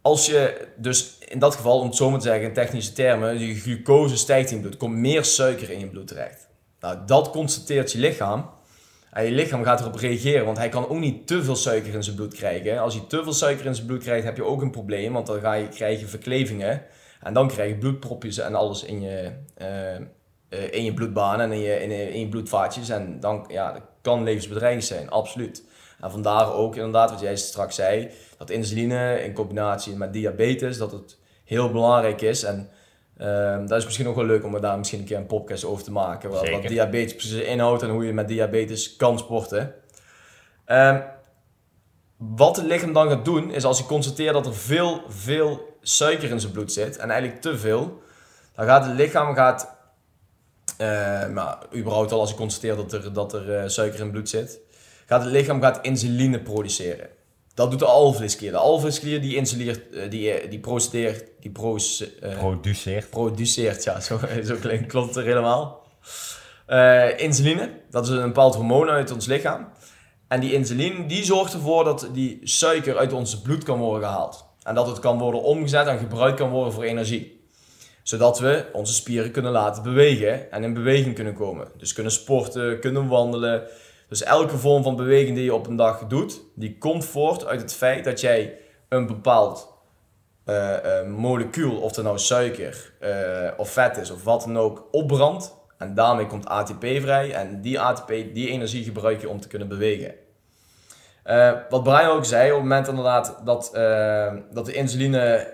Als 0.04 0.26
je 0.26 0.68
dus 0.76 1.18
in 1.28 1.38
dat 1.38 1.54
geval, 1.54 1.78
om 1.78 1.86
het 1.86 1.96
zo 1.96 2.10
maar 2.10 2.18
te 2.18 2.26
zeggen 2.26 2.46
in 2.48 2.52
technische 2.52 2.92
termen, 2.92 3.38
je 3.38 3.54
glucose 3.54 4.16
stijgt 4.16 4.50
in 4.50 4.56
je 4.56 4.62
bloed, 4.62 4.76
komt 4.76 4.94
meer 4.96 5.24
suiker 5.24 5.70
in 5.70 5.78
je 5.78 5.86
bloed 5.88 6.06
terecht. 6.06 6.48
Nou, 6.80 6.98
dat 7.06 7.30
constateert 7.30 7.92
je 7.92 7.98
lichaam. 7.98 8.50
En 9.10 9.24
je 9.24 9.30
lichaam 9.30 9.64
gaat 9.64 9.80
erop 9.80 9.94
reageren, 9.94 10.44
want 10.44 10.58
hij 10.58 10.68
kan 10.68 10.88
ook 10.88 10.98
niet 10.98 11.26
te 11.26 11.44
veel 11.44 11.56
suiker 11.56 11.94
in 11.94 12.02
zijn 12.02 12.16
bloed 12.16 12.34
krijgen. 12.34 12.78
Als 12.80 12.94
hij 12.94 13.04
te 13.08 13.22
veel 13.22 13.32
suiker 13.32 13.66
in 13.66 13.74
zijn 13.74 13.86
bloed 13.86 14.02
krijgt, 14.02 14.24
heb 14.24 14.36
je 14.36 14.44
ook 14.44 14.62
een 14.62 14.70
probleem, 14.70 15.12
want 15.12 15.26
dan 15.26 15.40
ga 15.40 15.52
je, 15.52 15.68
krijg 15.68 16.00
je 16.00 16.06
verklevingen. 16.06 16.82
En 17.22 17.34
dan 17.34 17.48
krijg 17.48 17.70
je 17.70 17.78
bloedpropjes 17.78 18.38
en 18.38 18.54
alles 18.54 18.82
in 18.82 19.00
je, 19.02 19.30
eh, 19.54 19.94
eh, 19.94 20.02
in 20.70 20.84
je 20.84 20.94
bloedbanen 20.94 21.46
en 21.46 21.52
in 21.52 21.60
je, 21.60 21.82
in, 21.82 21.90
je- 21.90 22.12
in 22.12 22.20
je 22.20 22.28
bloedvaatjes. 22.28 22.88
En 22.88 23.20
dan 23.20 23.44
ja, 23.48 23.72
dat 23.72 23.82
kan 24.02 24.22
levensbedreigend 24.22 24.84
zijn, 24.84 25.10
absoluut. 25.10 25.64
En 26.00 26.10
vandaar 26.10 26.52
ook 26.52 26.76
inderdaad, 26.76 27.10
wat 27.10 27.20
jij 27.20 27.36
straks 27.36 27.74
zei, 27.74 28.10
dat 28.46 28.56
insuline 28.56 29.22
in 29.22 29.32
combinatie 29.32 29.96
met 29.96 30.12
diabetes, 30.12 30.78
dat 30.78 30.92
het 30.92 31.18
heel 31.44 31.70
belangrijk 31.70 32.20
is. 32.20 32.42
En 32.42 32.70
ehm, 33.16 33.66
dat 33.66 33.78
is 33.78 33.84
misschien 33.84 34.08
ook 34.08 34.16
wel 34.16 34.24
leuk 34.24 34.44
om 34.44 34.54
er 34.54 34.60
daar 34.60 34.78
misschien 34.78 34.98
een 34.98 35.04
keer 35.04 35.16
een 35.16 35.26
podcast 35.26 35.64
over 35.64 35.84
te 35.84 35.92
maken. 35.92 36.30
Wat, 36.30 36.62
diabetes 36.66 37.14
precies 37.14 37.40
inhoudt 37.40 37.82
en 37.82 37.90
hoe 37.90 38.06
je 38.06 38.12
met 38.12 38.28
diabetes 38.28 38.96
kan 38.96 39.18
sporten. 39.18 39.74
Ehm, 40.64 41.00
wat 42.16 42.56
het 42.56 42.66
lichaam 42.66 42.92
dan 42.92 43.08
gaat 43.08 43.24
doen, 43.24 43.50
is 43.50 43.64
als 43.64 43.78
hij 43.78 43.86
constateert 43.86 44.32
dat 44.32 44.46
er 44.46 44.54
veel, 44.54 45.02
veel 45.08 45.76
suiker 45.80 46.30
in 46.30 46.40
zijn 46.40 46.52
bloed 46.52 46.72
zit, 46.72 46.96
en 46.96 47.10
eigenlijk 47.10 47.40
te 47.40 47.58
veel, 47.58 48.02
dan 48.54 48.66
gaat 48.66 48.86
het 48.86 48.94
lichaam, 48.94 49.34
gaat, 49.34 49.76
eh, 50.76 51.28
maar 51.28 51.58
überhaupt 51.74 52.12
al 52.12 52.20
als 52.20 52.28
hij 52.28 52.38
constateert 52.38 52.76
dat 52.76 52.92
er, 52.92 53.12
dat 53.12 53.32
er 53.32 53.56
eh, 53.56 53.68
suiker 53.68 53.98
in 53.98 54.04
het 54.04 54.12
bloed 54.12 54.28
zit, 54.28 54.60
gaat 55.06 55.22
het 55.22 55.32
lichaam 55.32 55.60
gaat 55.60 55.78
insuline 55.82 56.40
produceren. 56.40 57.08
Dat 57.54 57.70
doet 57.70 57.78
de 57.78 57.84
alvleesklier. 57.86 58.50
De 58.50 58.56
alvleesklier 58.56 59.20
die 59.20 59.36
insuleert, 59.36 59.90
eh, 59.94 60.10
die, 60.10 60.30
eh, 60.30 60.50
die 60.50 60.58
produceert, 60.58 61.24
die 61.40 61.50
proce- 61.50 62.10
eh, 62.20 62.38
Produceert. 62.38 63.10
produceert, 63.10 63.84
ja, 63.84 64.00
zo, 64.00 64.18
zo 64.44 64.56
klinkt, 64.60 64.86
klopt 64.86 65.16
er 65.16 65.24
helemaal. 65.24 65.82
Insuline, 67.16 67.70
dat 67.90 68.04
is 68.04 68.10
een 68.10 68.22
bepaald 68.22 68.54
hormoon 68.54 68.88
uit 68.88 69.10
ons 69.12 69.26
lichaam. 69.26 69.68
En 70.28 70.40
die 70.40 70.52
insuline 70.52 71.06
die 71.06 71.24
zorgt 71.24 71.52
ervoor 71.52 71.84
dat 71.84 72.08
die 72.12 72.40
suiker 72.42 72.96
uit 72.96 73.12
ons 73.12 73.40
bloed 73.40 73.62
kan 73.64 73.78
worden 73.78 74.08
gehaald. 74.08 74.44
En 74.62 74.74
dat 74.74 74.86
het 74.86 74.98
kan 74.98 75.18
worden 75.18 75.42
omgezet 75.42 75.86
en 75.86 75.98
gebruikt 75.98 76.36
kan 76.38 76.50
worden 76.50 76.72
voor 76.72 76.82
energie. 76.82 77.48
Zodat 78.02 78.38
we 78.38 78.64
onze 78.72 78.94
spieren 78.94 79.30
kunnen 79.30 79.52
laten 79.52 79.82
bewegen 79.82 80.50
en 80.52 80.64
in 80.64 80.74
beweging 80.74 81.14
kunnen 81.14 81.34
komen. 81.34 81.68
Dus 81.78 81.92
kunnen 81.92 82.12
sporten, 82.12 82.80
kunnen 82.80 83.08
wandelen. 83.08 83.62
Dus 84.08 84.22
elke 84.22 84.58
vorm 84.58 84.82
van 84.82 84.96
beweging 84.96 85.34
die 85.34 85.44
je 85.44 85.54
op 85.54 85.66
een 85.66 85.76
dag 85.76 86.06
doet, 86.06 86.40
die 86.54 86.78
komt 86.78 87.04
voort 87.04 87.46
uit 87.46 87.60
het 87.60 87.74
feit 87.74 88.04
dat 88.04 88.20
jij 88.20 88.58
een 88.88 89.06
bepaald 89.06 89.72
eh, 90.44 90.98
eh, 91.00 91.06
molecuul, 91.06 91.76
of 91.76 91.96
het 91.96 92.04
nou 92.04 92.18
suiker 92.18 92.92
eh, 93.00 93.50
of 93.56 93.70
vet 93.70 93.96
is 93.96 94.10
of 94.10 94.24
wat 94.24 94.40
dan 94.40 94.58
ook, 94.58 94.88
opbrandt. 94.90 95.54
En 95.78 95.94
daarmee 95.94 96.26
komt 96.26 96.46
ATP 96.46 96.84
vrij. 96.84 97.32
En 97.32 97.60
die 97.60 97.80
ATP, 97.80 98.08
die 98.08 98.48
energie 98.48 98.84
gebruik 98.84 99.20
je 99.20 99.28
om 99.28 99.40
te 99.40 99.48
kunnen 99.48 99.68
bewegen. 99.68 100.14
Wat 101.68 101.82
Brian 101.82 102.10
ook 102.10 102.24
zei, 102.24 102.50
op 102.50 102.54
het 102.54 102.62
moment 102.62 102.88
inderdaad 102.88 103.40
dat, 103.44 103.70
dat 104.52 104.66
de 104.66 104.72
insuline 104.72 105.50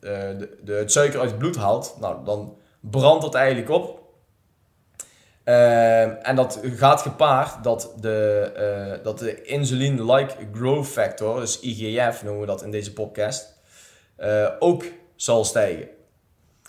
de, 0.00 0.58
de, 0.64 0.72
het 0.72 0.92
suiker 0.92 1.20
uit 1.20 1.30
het 1.30 1.38
bloed 1.38 1.56
haalt, 1.56 1.96
nou, 2.00 2.24
dan 2.24 2.56
brandt 2.80 3.22
dat 3.22 3.34
eigenlijk 3.34 3.70
op. 3.70 4.01
Eh, 5.44 6.28
en 6.28 6.36
dat 6.36 6.60
gaat 6.64 7.02
gepaard 7.02 7.64
dat 7.64 7.92
de, 8.00 8.50
eh, 8.56 9.04
dat 9.04 9.18
de 9.18 9.42
insuline-like 9.42 10.34
growth 10.52 10.86
factor, 10.86 11.40
dus 11.40 11.60
IGF 11.60 12.22
noemen 12.22 12.40
we 12.40 12.46
dat 12.46 12.62
in 12.62 12.70
deze 12.70 12.92
podcast, 12.92 13.58
eh, 14.16 14.48
ook 14.58 14.84
zal 15.16 15.44
stijgen. 15.44 15.88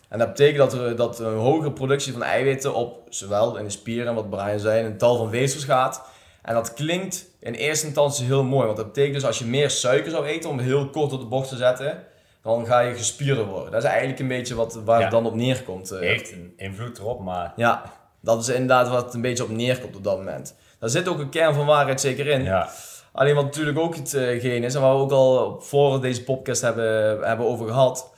En 0.10 0.20
dat 0.20 0.28
betekent 0.28 0.58
dat 0.58 0.74
er 0.74 0.96
dat 0.96 1.20
een 1.20 1.36
hogere 1.38 1.72
productie 1.72 2.12
van 2.14 2.24
eiwitten 2.24 2.74
op 2.74 3.02
zowel 3.10 3.58
in 3.58 3.64
de 3.64 3.70
spieren 3.70 4.08
en 4.08 4.16
wat 4.16 4.30
Brian 4.30 4.60
zei, 4.60 4.80
in 4.80 4.86
een 4.86 4.98
tal 4.98 5.18
van 5.18 5.30
weefsels 5.30 5.64
gaat. 5.64 6.02
En 6.42 6.54
dat 6.54 6.74
klinkt 6.74 7.26
in 7.40 7.54
eerste 7.54 7.86
instantie 7.86 8.26
heel 8.26 8.44
mooi, 8.44 8.66
want 8.66 8.78
dat 8.78 8.86
betekent 8.86 9.14
dus 9.14 9.26
als 9.26 9.40
je 9.40 9.46
meer 9.46 9.70
suiker 9.70 10.12
zou 10.12 10.26
eten, 10.26 10.50
om 10.50 10.60
heel 10.60 10.90
kort 10.90 11.14
op 11.14 11.20
de 11.20 11.26
bocht 11.26 11.50
te 11.50 11.56
zetten, 11.56 12.04
dan 12.42 12.66
ga 12.66 12.80
je 12.80 12.96
gespierder 12.96 13.46
worden. 13.46 13.72
Dat 13.72 13.84
is 13.84 13.90
eigenlijk 13.90 14.20
een 14.20 14.28
beetje 14.28 14.56
wat, 14.56 14.74
waar 14.86 14.98
Ja. 14.98 15.02
het 15.04 15.12
dan 15.12 15.26
op 15.26 15.36
neerkomt. 15.36 15.92
eh. 15.92 16.00
Heeft 16.00 16.32
een 16.32 16.54
invloed 16.58 16.98
erop, 16.98 17.20
maar 17.20 17.54
Ja, 17.56 17.84
dat 18.24 18.42
is 18.42 18.50
inderdaad 18.50 18.90
wat 18.90 19.06
het 19.06 19.14
een 19.14 19.22
beetje 19.22 19.44
op 19.44 19.50
neerkomt 19.50 19.96
op 19.96 20.04
dat 20.04 20.18
moment. 20.18 20.56
Daar 20.80 20.90
zit 20.90 21.08
ook 21.08 21.20
een 21.20 21.30
kern 21.30 21.54
van 21.54 21.66
waarheid 21.66 22.02
zeker 22.02 22.28
in. 22.28 22.44
ja. 22.44 22.70
Alleen 23.12 23.36
wat 23.36 23.44
natuurlijk 23.44 23.80
ook 23.80 23.96
hetgeen 23.96 24.64
is, 24.64 24.76
en 24.76 24.82
waar 24.82 24.96
we 24.96 25.02
ook 25.02 25.12
al 25.12 25.62
voor 25.62 26.02
deze 26.02 26.24
podcast 26.24 26.62
hebben, 26.62 27.20
hebben 27.28 27.46
over 27.46 27.68
gehad, 27.68 28.14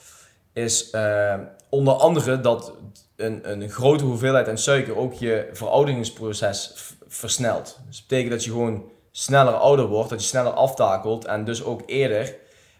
is 0.53 0.89
eh, 0.89 1.33
onder 1.69 1.93
andere 1.93 2.39
dat 2.39 2.73
een, 3.15 3.51
een 3.51 3.69
grote 3.69 4.03
hoeveelheid 4.03 4.49
aan 4.49 4.57
suiker 4.57 4.97
ook 4.97 5.13
je 5.13 5.49
verouderingsproces 5.53 6.73
versnelt. 7.07 7.79
Dus 7.87 7.97
dat 7.97 8.07
betekent 8.07 8.31
dat 8.31 8.43
je 8.43 8.51
gewoon 8.51 8.83
sneller 9.11 9.53
ouder 9.53 9.85
wordt, 9.87 10.09
dat 10.09 10.21
je 10.21 10.27
sneller 10.27 10.51
aftakelt 10.51 11.25
en 11.25 11.45
dus 11.45 11.63
ook 11.63 11.81
eerder 11.85 12.35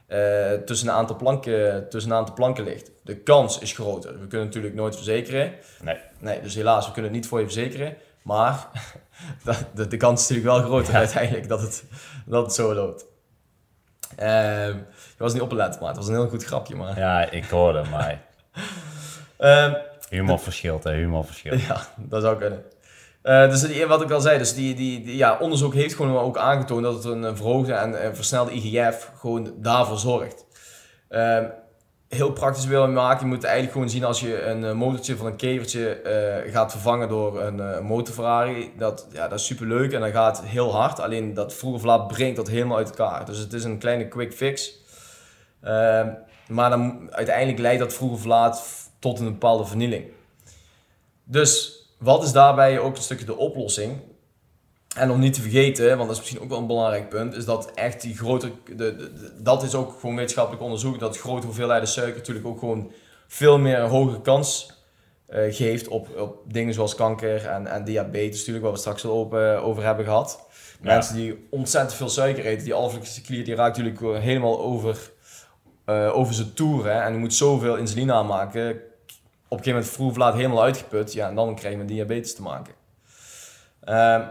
eh, 0.08 0.52
tussen, 0.66 0.88
een 0.88 0.94
aantal 0.94 1.16
planken, 1.16 1.90
tussen 1.90 2.12
een 2.12 2.18
aantal 2.18 2.36
planken 2.36 2.64
ligt. 2.64 2.92
De 3.04 3.16
kans 3.18 3.60
is 3.60 3.72
groter. 3.74 4.20
We 4.20 4.28
kunnen 4.28 4.48
natuurlijk 4.48 4.74
nooit 4.76 4.96
verzekeren. 4.96 5.54
Nee. 5.82 5.98
Nee, 6.20 6.42
dus 6.42 6.56
helaas, 6.56 6.86
we 6.86 6.92
kunnen 6.92 7.12
het 7.12 7.20
niet 7.20 7.30
voor 7.30 7.40
je 7.40 7.46
verzekeren. 7.46 7.96
Maar 8.22 8.68
de, 9.44 9.54
de, 9.74 9.88
de 9.88 9.98
kans 9.98 10.22
is 10.22 10.30
natuurlijk 10.30 10.58
wel 10.58 10.66
groter 10.68 10.94
Ja. 10.94 11.00
uiteindelijk 11.00 11.48
dat 11.48 11.62
het, 11.62 11.84
dat 12.26 12.44
het 12.46 12.54
zo 12.54 12.74
loopt. 12.74 13.06
Ehm, 14.16 14.76
je 14.78 15.18
was 15.18 15.34
niet 15.34 15.42
opgelet, 15.42 15.80
maar 15.80 15.88
het 15.88 15.98
was 15.98 16.08
een 16.08 16.14
heel 16.14 16.28
goed 16.30 16.44
grapje. 16.46 16.76
Maar, 16.76 17.00
Ja, 17.00 17.32
ik 17.32 17.46
hoorde, 17.50 17.84
maar 17.92 18.22
Ehm, 19.38 19.74
humor 20.10 20.40
verschilt, 20.40 20.84
hè, 20.84 20.94
humor 20.94 21.26
verschilt. 21.26 21.62
Ja, 21.68 21.82
dat 21.96 22.22
zou 22.22 22.38
kunnen. 22.38 22.64
Eh, 23.26 23.50
dus 23.50 23.86
wat 23.86 24.02
ik 24.02 24.12
al 24.12 24.22
zei, 24.22 24.38
dus 24.38 24.54
die, 24.54 24.76
die, 24.76 25.16
ja, 25.16 25.38
onderzoek 25.38 25.74
heeft 25.74 25.96
gewoon 25.96 26.18
ook 26.18 26.38
aangetoond 26.38 26.84
dat 26.84 27.04
het 27.04 27.06
een, 27.06 27.38
verhoogde 27.38 27.74
en, 27.74 28.16
versnelde 28.16 28.52
IGF 28.52 29.12
gewoon 29.20 29.54
daarvoor 29.58 29.98
zorgt. 29.98 30.46
Ehm, 31.10 31.46
heel 32.08 32.32
praktisch 32.32 32.66
willen 32.66 32.94
maken, 32.94 33.28
je 33.28 33.34
moet 33.34 33.44
eigenlijk 33.44 33.74
gewoon 33.74 33.90
zien 33.90 34.04
als 34.04 34.20
je 34.20 34.42
een 34.42 34.66
eh, 34.66 34.74
motortje 34.74 35.18
van 35.18 35.26
een 35.26 35.36
kevertje 35.36 36.02
eh, 36.02 36.52
gaat 36.52 36.72
vervangen 36.72 37.10
door 37.10 37.42
een 37.42 37.60
eh, 37.60 37.80
motor 37.80 38.14
Ferrari. 38.14 38.72
Dat, 38.78 39.08
ja, 39.12 39.28
dat 39.28 39.40
is 39.40 39.46
super 39.46 39.68
leuk 39.68 39.94
en 39.94 40.02
dat 40.02 40.12
gaat 40.12 40.42
heel 40.44 40.76
hard, 40.76 41.00
alleen 41.00 41.34
dat 41.34 41.54
vroeg 41.54 41.74
of 41.74 41.84
laat 41.84 42.08
brengt 42.08 42.36
dat 42.36 42.48
helemaal 42.48 42.78
uit 42.78 42.90
elkaar. 42.90 43.26
Dus 43.26 43.38
het 43.38 43.54
is 43.54 43.64
een 43.64 43.78
kleine 43.78 44.08
quick 44.08 44.34
fix. 44.34 44.74
Ehm, 45.62 46.10
maar 46.48 46.70
dan, 46.70 47.08
uiteindelijk 47.12 47.60
leidt 47.60 47.80
dat 47.80 47.94
vroeg 47.94 48.12
of 48.12 48.26
laat 48.26 48.64
tot 49.00 49.20
een 49.20 49.26
bepaalde 49.26 49.66
vernieling. 49.66 50.06
Dus 51.24 51.84
wat 51.98 52.24
is 52.24 52.32
daarbij 52.32 52.80
ook 52.80 52.96
een 52.96 53.02
stukje 53.02 53.26
de 53.26 53.38
oplossing? 53.38 54.00
En 54.96 55.12
om 55.12 55.20
niet 55.20 55.34
te 55.34 55.42
vergeten, 55.42 55.88
want 55.88 56.00
dat 56.00 56.12
is 56.12 56.18
misschien 56.18 56.42
ook 56.42 56.50
wel 56.50 56.58
een 56.58 56.68
belangrijk 56.68 57.10
punt, 57.10 57.36
is 57.36 57.46
dat 57.46 57.72
echt 57.74 58.02
die 58.02 58.18
grote, 58.18 58.52
de, 58.76 59.12
dat 59.42 59.64
is 59.64 59.76
ook 59.76 60.00
gewoon 60.00 60.16
wetenschappelijk 60.16 60.64
onderzoek, 60.64 61.00
dat 61.00 61.18
grote 61.18 61.46
hoeveelheden 61.46 61.88
suiker 61.88 62.18
natuurlijk 62.18 62.48
ook 62.48 62.60
gewoon 62.60 62.92
veel 63.28 63.58
meer 63.58 63.80
een 63.80 63.90
hogere 63.90 64.22
kans 64.22 64.74
eh, 65.26 65.54
geeft 65.54 65.88
op, 65.88 66.18
op 66.18 66.54
dingen 66.54 66.74
zoals 66.74 66.96
kanker 66.96 67.46
en, 67.46 67.68
en 67.68 67.84
diabetes 67.84 68.38
natuurlijk, 68.38 68.66
waar 68.66 68.74
we 68.74 68.80
straks 68.80 69.06
al 69.06 69.12
over, 69.12 69.58
over 69.58 69.84
hebben 69.84 70.06
gehad. 70.06 70.48
Ja. 70.82 70.94
Mensen 70.94 71.16
die 71.16 71.48
ontzettend 71.50 71.94
veel 71.94 72.10
suiker 72.10 72.46
eten, 72.46 72.64
die 72.64 72.74
alvleugelse 72.74 73.22
klier, 73.22 73.46
die 73.46 73.56
raakt 73.56 73.78
natuurlijk 73.78 74.24
helemaal 74.24 74.60
over, 74.62 75.12
eh, 75.86 76.18
over 76.18 76.34
zijn 76.34 76.54
toer. 76.54 76.86
Hè? 76.86 77.02
En 77.02 77.12
die 77.12 77.20
moet 77.20 77.34
zoveel 77.34 77.76
insuline 77.76 78.14
aanmaken, 78.14 78.72
op 78.72 78.78
een 79.60 79.64
gegeven 79.64 79.72
moment 79.72 79.92
vroeg 79.92 80.10
of 80.10 80.18
laat 80.18 80.34
helemaal 80.34 80.64
uitgeput. 80.64 81.14
Ja, 81.14 81.28
en 81.28 81.36
dan 81.36 81.56
krijg 81.56 81.78
je 81.78 81.86
diabetes 81.86 82.36
te 82.36 82.42
maken. 82.42 82.74
Ehm, 83.84 84.22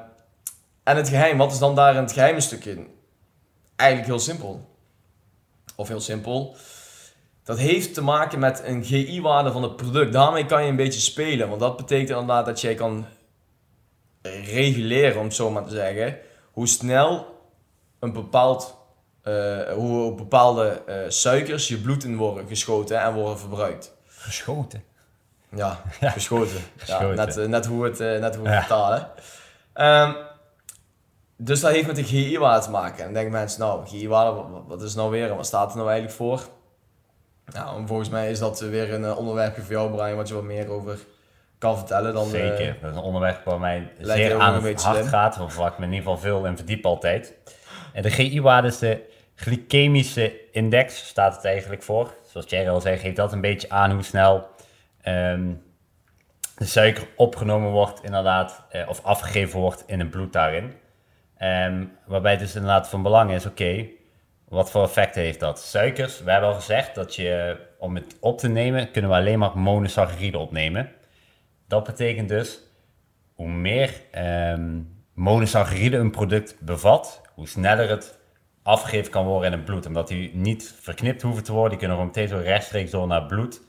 en 0.82 0.96
het 0.96 1.08
geheim, 1.08 1.38
wat 1.38 1.52
is 1.52 1.58
dan 1.58 1.74
daar 1.74 1.96
het 1.96 2.12
geheime 2.12 2.40
stuk 2.40 2.64
in? 2.64 2.88
Eigenlijk 3.76 4.10
heel 4.10 4.18
simpel. 4.18 4.68
Of 5.76 5.88
heel 5.88 6.00
simpel. 6.00 6.56
Dat 7.44 7.58
heeft 7.58 7.94
te 7.94 8.02
maken 8.02 8.38
met 8.38 8.62
een 8.64 8.84
GI-waarde 8.84 9.52
van 9.52 9.62
het 9.62 9.76
product. 9.76 10.12
Daarmee 10.12 10.46
kan 10.46 10.62
je 10.62 10.68
een 10.68 10.76
beetje 10.76 11.00
spelen. 11.00 11.48
Want 11.48 11.60
dat 11.60 11.76
betekent 11.76 12.08
inderdaad 12.08 12.46
dat 12.46 12.60
jij 12.60 12.74
kan 12.74 13.06
reguleren, 14.22 15.20
om 15.20 15.30
zo 15.30 15.50
maar 15.50 15.64
te 15.64 15.74
zeggen, 15.74 16.18
hoe 16.52 16.68
snel 16.68 17.26
een 17.98 18.12
bepaald, 18.12 18.76
eh, 19.22 19.72
hoe 19.72 20.14
bepaalde 20.14 20.82
eh, 20.86 20.96
suikers 21.08 21.68
je 21.68 21.78
bloed 21.78 22.04
in 22.04 22.16
worden 22.16 22.48
geschoten 22.48 23.00
en 23.00 23.14
worden 23.14 23.38
verbruikt. 23.38 23.94
Geschoten. 24.06 24.84
Ja, 26.00 26.10
geschoten. 26.10 26.60
Ja, 26.86 27.00
net, 27.02 27.36
eh, 27.36 27.46
net 27.46 27.66
hoe 27.66 27.82
we 27.82 27.88
het, 27.88 28.00
eh, 28.00 28.20
net 28.20 28.36
hoe 28.36 28.44
we 28.48 28.54
vertalen. 28.54 29.08
Ehm, 29.72 30.12
dus 31.36 31.60
dat 31.60 31.72
heeft 31.72 31.86
met 31.86 31.96
de 31.96 32.04
GI-waarde 32.04 32.64
te 32.64 32.70
maken. 32.70 32.98
En 32.98 33.04
dan 33.04 33.12
denken 33.12 33.32
mensen, 33.32 33.60
nou, 33.60 33.86
GI-waarde, 33.86 34.32
wat, 34.32 34.62
wat 34.66 34.82
is 34.82 34.94
nou 34.94 35.10
weer 35.10 35.30
en 35.30 35.36
wat 35.36 35.46
staat 35.46 35.70
er 35.70 35.76
nou 35.76 35.88
eigenlijk 35.88 36.18
voor? 36.18 36.40
Nou, 37.52 37.78
en 37.78 37.86
volgens 37.86 38.08
mij 38.08 38.30
is 38.30 38.38
dat 38.38 38.60
weer 38.60 38.94
een 38.94 39.04
eh, 39.04 39.18
onderwerpje 39.18 39.62
voor 39.62 39.72
jou, 39.72 39.90
Brian, 39.90 40.16
wat 40.16 40.28
je 40.28 40.34
wat 40.34 40.42
meer 40.42 40.68
over 40.68 40.98
kan 41.58 41.76
vertellen. 41.76 42.14
Dan, 42.14 42.26
Zeker. 42.26 42.76
Dat 42.80 42.90
is 42.90 42.96
een 42.96 43.02
onderwerp 43.02 43.44
waar 43.44 43.60
mij 43.60 43.92
zeer 44.00 44.38
aan 44.38 44.54
het 44.54 44.82
hart 44.82 44.98
slim. 44.98 45.06
gaat. 45.06 45.40
Of 45.40 45.56
waar 45.56 45.72
ik 45.72 45.78
me 45.78 45.84
in 45.84 45.92
ieder 45.92 46.10
geval 46.10 46.22
veel 46.22 46.46
in 46.46 46.56
verdiep 46.56 46.86
altijd. 46.86 47.34
En 47.92 48.02
de 48.02 48.10
GI-waarde 48.10 48.68
is 48.68 48.78
de 48.78 49.12
glycemische 49.34 50.50
index, 50.52 51.06
staat 51.06 51.36
het 51.36 51.44
eigenlijk 51.44 51.82
voor. 51.82 52.14
Zoals 52.26 52.50
Jerry 52.50 52.68
al 52.68 52.80
zei, 52.80 52.96
geeft 52.96 53.16
dat 53.16 53.32
een 53.32 53.40
beetje 53.40 53.68
aan 53.68 53.90
hoe 53.90 54.02
snel 54.02 54.46
ehm, 55.04 55.52
de 56.56 56.64
suiker 56.64 57.06
opgenomen 57.16 57.70
wordt, 57.70 58.04
inderdaad, 58.04 58.64
eh, 58.70 58.88
of 58.88 59.04
afgegeven 59.04 59.60
wordt 59.60 59.84
in 59.86 59.98
het 59.98 60.10
bloed 60.10 60.32
daarin. 60.32 60.72
Ehm, 61.36 61.84
waarbij 62.06 62.36
dus 62.36 62.54
inderdaad 62.54 62.88
van 62.88 63.02
belang 63.02 63.30
is, 63.30 63.46
oké, 63.46 63.86
wat 64.48 64.70
voor 64.70 64.82
effecten 64.82 65.22
heeft 65.22 65.40
dat? 65.40 65.60
Suikers, 65.60 66.22
we 66.22 66.30
hebben 66.30 66.48
al 66.48 66.54
gezegd 66.54 66.94
dat 66.94 67.14
je, 67.14 67.56
om 67.78 67.94
het 67.94 68.16
op 68.20 68.38
te 68.38 68.48
nemen, 68.48 68.90
kunnen 68.90 69.10
we 69.10 69.16
alleen 69.16 69.38
maar 69.38 69.58
monosaccharide 69.58 70.38
opnemen. 70.38 70.90
Dat 71.68 71.84
betekent 71.84 72.28
dus, 72.28 72.60
hoe 73.34 73.48
meer 73.48 73.92
ehm 74.10 74.80
monosaccharide 75.14 75.96
een 75.96 76.10
product 76.10 76.56
bevat, 76.60 77.22
hoe 77.34 77.48
sneller 77.48 77.88
het 77.88 78.18
afgegeven 78.62 79.10
kan 79.10 79.24
worden 79.24 79.52
in 79.52 79.56
het 79.56 79.64
bloed. 79.64 79.86
Omdat 79.86 80.08
die 80.08 80.34
niet 80.34 80.74
verknipt 80.80 81.22
hoeven 81.22 81.44
te 81.44 81.52
worden, 81.52 81.70
die 81.70 81.78
kunnen 81.78 81.96
gewoon 81.96 82.12
meteen 82.14 82.28
zo 82.28 82.42
rechtstreeks 82.44 82.90
door 82.90 83.06
naar 83.06 83.18
het 83.18 83.28
bloed. 83.28 83.62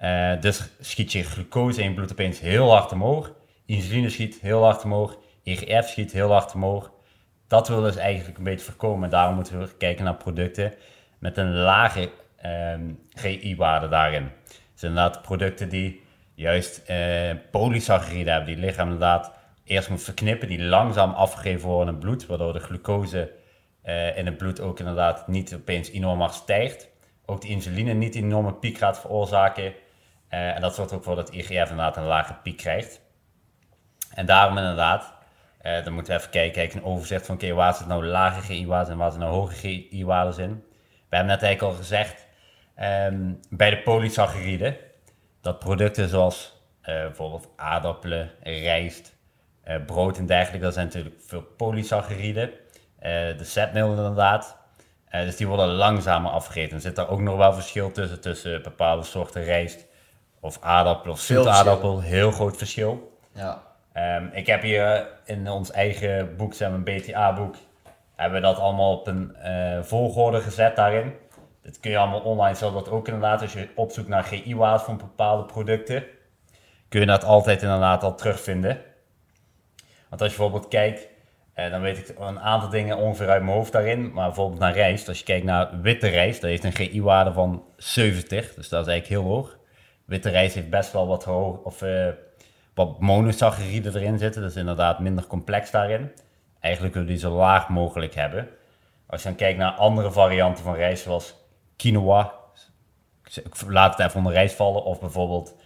Eh, 0.00 0.40
dus 0.40 0.68
schiet 0.80 1.12
je 1.12 1.22
glucose 1.22 1.82
in 1.82 1.88
je 1.88 1.94
bloed 1.94 2.12
opeens 2.12 2.40
heel 2.40 2.70
hard 2.70 2.92
omhoog. 2.92 3.32
Insuline 3.66 4.08
schiet 4.10 4.40
heel 4.40 4.62
hard 4.62 4.84
omhoog. 4.84 5.18
IGF 5.42 5.88
schiet 5.88 6.12
heel 6.12 6.30
hard 6.32 6.54
omhoog. 6.54 6.92
Dat 7.48 7.68
willen 7.68 7.82
we 7.84 7.90
dus 7.90 8.00
eigenlijk 8.00 8.38
een 8.38 8.44
beetje 8.44 8.64
voorkomen. 8.64 9.10
Daarom 9.10 9.34
moeten 9.34 9.58
we 9.58 9.76
kijken 9.76 10.04
naar 10.04 10.16
producten 10.16 10.72
met 11.18 11.36
een 11.36 11.54
lage 11.54 12.10
ehm, 12.36 12.92
GI-waarde 13.08 13.88
daarin. 13.88 14.30
Dus 14.72 14.82
inderdaad 14.82 15.22
producten 15.22 15.68
die 15.68 16.02
juist 16.34 16.82
eh 16.86 17.30
polysaccharide 17.50 18.30
hebben. 18.30 18.54
Die 18.54 18.64
lichaam 18.64 18.84
inderdaad 18.84 19.32
eerst 19.64 19.90
moet 19.90 20.02
verknippen. 20.02 20.48
Die 20.48 20.62
langzaam 20.62 21.10
afgegeven 21.10 21.68
worden 21.68 21.86
in 21.86 21.94
het 21.94 22.04
bloed. 22.04 22.26
Waardoor 22.26 22.52
de 22.52 22.58
glucose 22.58 23.32
eh, 23.82 24.16
in 24.16 24.26
het 24.26 24.36
bloed 24.36 24.60
ook 24.60 24.78
inderdaad 24.78 25.28
niet 25.28 25.54
opeens 25.54 25.90
enorm 25.90 26.20
hard 26.20 26.34
stijgt. 26.34 26.88
Ook 27.26 27.40
de 27.40 27.48
insuline 27.48 27.92
niet 27.92 28.14
een 28.14 28.24
enorme 28.24 28.54
piek 28.54 28.78
gaat 28.78 29.00
veroorzaken. 29.00 29.72
Eh, 30.30 30.54
en 30.54 30.60
dat 30.60 30.74
zorgt 30.74 30.92
ook 30.92 31.04
voor 31.04 31.14
dat 31.14 31.32
IGF 31.32 31.50
inderdaad 31.50 31.96
een 31.96 32.04
lage 32.04 32.34
piek 32.42 32.56
krijgt. 32.56 33.00
En 34.14 34.26
daarom 34.26 34.56
inderdaad, 34.56 35.14
eh, 35.60 35.84
dan 35.84 35.92
moeten 35.92 36.12
we 36.12 36.18
even 36.18 36.30
kijken, 36.30 36.52
kijken 36.52 36.78
een 36.78 36.84
overzicht 36.84 37.26
van 37.26 37.34
oké, 37.34 37.52
waar 37.52 37.74
zit 37.74 37.86
nou 37.86 38.06
lage 38.06 38.40
GI-waarden 38.40 38.92
en 38.92 38.98
waar 38.98 39.10
zitten 39.10 39.28
nou 39.28 39.40
hoge 39.40 39.54
GI-waarden 39.54 40.44
in. 40.44 40.64
We 41.08 41.16
hebben 41.16 41.32
net 41.34 41.42
eigenlijk 41.42 41.72
al 41.72 41.78
gezegd, 41.78 42.26
ehm, 42.74 43.32
bij 43.50 43.70
de 43.70 43.82
polysaccharide, 43.82 44.78
dat 45.40 45.58
producten 45.58 46.08
zoals 46.08 46.58
eh, 46.80 46.94
bijvoorbeeld 46.94 47.48
aardappelen, 47.56 48.30
rijst, 48.42 49.18
brood 49.86 50.18
en 50.18 50.26
dergelijke, 50.26 50.64
dat 50.64 50.74
zijn 50.74 50.86
natuurlijk 50.86 51.14
veel 51.18 51.42
polysaccharide. 51.42 52.52
Eh, 53.00 53.10
de 53.36 53.44
zetmeel 53.44 53.90
inderdaad. 53.90 54.58
Dus 55.10 55.36
die 55.36 55.46
worden 55.46 55.66
langzamer 55.66 56.30
afgegeten. 56.30 56.76
Er 56.76 56.82
zit 56.82 56.96
daar 56.96 57.08
ook 57.08 57.20
nog 57.20 57.36
wel 57.36 57.52
verschil 57.52 57.92
tussen, 57.92 58.20
tussen 58.20 58.62
bepaalde 58.62 59.02
soorten 59.02 59.44
rijst 59.44 59.86
of 60.40 60.58
aardappel 60.60 61.12
of 61.12 61.20
zoetaardappel. 61.20 62.00
Heel 62.00 62.30
groot 62.30 62.56
verschil. 62.56 63.18
Ja. 63.32 63.62
Ehm, 63.92 64.26
ik 64.32 64.46
heb 64.46 64.62
hier 64.62 65.08
in 65.24 65.50
ons 65.50 65.70
eigen 65.70 66.36
boek, 66.36 66.54
maar, 66.54 66.72
een 66.72 66.84
BTA-boek, 66.84 67.54
hebben 68.16 68.40
we 68.40 68.46
dat 68.46 68.58
allemaal 68.58 68.92
op 68.92 69.06
een 69.06 69.36
eh, 69.36 69.82
volgorde 69.82 70.40
gezet 70.40 70.76
daarin. 70.76 71.12
Dit 71.62 71.80
kun 71.80 71.90
je 71.90 71.98
allemaal 71.98 72.20
online, 72.20 72.54
zal 72.54 72.72
dat 72.72 72.90
ook 72.90 73.06
inderdaad, 73.08 73.42
als 73.42 73.52
je 73.52 73.68
opzoekt 73.74 74.08
naar 74.08 74.24
GI-waarden 74.24 74.84
van 74.84 74.96
bepaalde 74.96 75.44
producten, 75.44 76.04
kun 76.88 77.00
je 77.00 77.06
dat 77.06 77.24
altijd 77.24 77.62
inderdaad 77.62 78.02
al 78.02 78.14
terugvinden. 78.14 78.80
Want 80.08 80.22
als 80.22 80.30
je 80.30 80.36
bijvoorbeeld 80.36 80.68
kijkt, 80.68 81.08
eh, 81.54 81.70
dan 81.70 81.80
weet 81.80 81.98
ik 81.98 82.18
een 82.18 82.40
aantal 82.40 82.68
dingen 82.68 82.96
ongeveer 82.96 83.28
uit 83.28 83.42
mijn 83.42 83.56
hoofd 83.56 83.72
daarin, 83.72 84.12
maar 84.12 84.26
bijvoorbeeld 84.26 84.60
naar 84.60 84.72
rijst, 84.72 85.08
als 85.08 85.18
je 85.18 85.24
kijkt 85.24 85.44
naar 85.44 85.80
witte 85.80 86.08
rijst, 86.08 86.40
dat 86.40 86.50
heeft 86.50 86.64
een 86.64 86.72
GI-waarde 86.72 87.32
van 87.32 87.64
70, 87.76 88.54
dus 88.54 88.68
dat 88.68 88.86
is 88.86 88.92
eigenlijk 88.92 89.06
heel 89.06 89.32
hoog. 89.34 89.58
Witte 90.10 90.28
rijst 90.28 90.54
heeft 90.54 90.70
best 90.70 90.92
wel 90.92 91.06
wat 91.06 91.24
hoog, 91.24 91.58
of 91.62 91.82
eh, 91.82 92.08
wat 92.74 93.00
monosaccharide 93.00 93.90
erin 93.94 94.18
zitten. 94.18 94.44
Is 94.44 94.56
inderdaad 94.56 95.00
minder 95.00 95.26
complex 95.26 95.70
daarin. 95.70 96.12
Eigenlijk 96.60 96.94
willen 96.94 97.08
we 97.08 97.14
die 97.14 97.22
zo 97.24 97.36
laag 97.36 97.68
mogelijk 97.68 98.14
hebben. 98.14 98.48
Als 99.06 99.22
je 99.22 99.28
dan 99.28 99.36
kijkt 99.36 99.58
naar 99.58 99.72
andere 99.72 100.12
varianten 100.12 100.64
van 100.64 100.74
rijst, 100.74 101.02
zoals 101.02 101.34
quinoa. 101.76 102.32
Laat 103.66 103.96
het 103.96 104.06
even 104.06 104.18
onder 104.18 104.32
rijst 104.32 104.54
vallen. 104.54 104.84
Of 104.84 105.00
bijvoorbeeld 105.00 105.56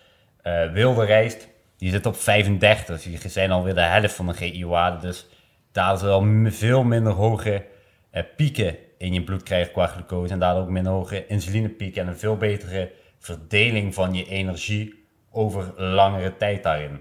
eh, 0.43 0.73
wilde 0.73 1.05
rijst. 1.05 1.49
Die 1.77 1.91
zit 1.91 2.07
op 2.07 2.17
35. 2.17 2.87
Dus 2.87 3.21
die 3.21 3.31
zijn 3.31 3.51
alweer 3.51 3.75
de 3.75 3.81
helft 3.81 4.15
van 4.15 4.27
de 4.27 4.35
GI-waarde. 4.35 5.07
Dus 5.07 5.27
daar 5.73 5.99
zal 5.99 6.25
je 6.25 6.51
veel 6.51 6.83
minder 6.83 7.13
hoge 7.13 7.65
eh, 8.11 8.23
pieken 8.37 8.77
in 8.99 9.13
je 9.13 9.23
bloed 9.23 9.43
krijgen 9.43 9.73
qua 9.73 9.87
glucose. 9.87 10.33
En 10.33 10.39
daardoor 10.39 10.63
ook 10.63 10.69
minder 10.69 10.93
hoge 10.93 11.27
insulinepieken. 11.27 12.03
En 12.03 12.09
een 12.09 12.19
veel 12.19 12.37
betere 12.37 13.03
verdeling 13.25 13.95
van 13.95 14.15
je 14.15 14.29
energie 14.29 15.07
over 15.31 15.83
langere 15.83 16.37
tijd 16.37 16.63
daarin. 16.63 17.01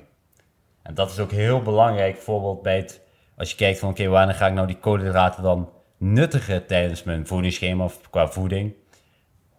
En 0.82 0.94
dat 0.94 1.12
is 1.12 1.20
ook 1.20 1.32
heel 1.32 1.62
belangrijk, 1.62 2.14
bijvoorbeeld 2.14 2.62
bij 2.62 2.78
het, 2.78 3.02
als 3.38 3.50
je 3.50 3.56
kijkt 3.56 3.80
van 3.80 3.90
oké, 3.90 4.08
wanneer 4.08 4.36
ga 4.36 4.48
ik 4.48 4.54
nou 4.54 4.68
die 4.68 4.78
koolhydraten 4.78 5.44
dan 5.44 5.70
nuttigen 5.98 6.66
tijdens 6.66 7.04
mijn 7.04 7.28
voedingsschema 7.28 7.84
of 7.84 8.10
qua 8.10 8.28
voeding. 8.28 8.74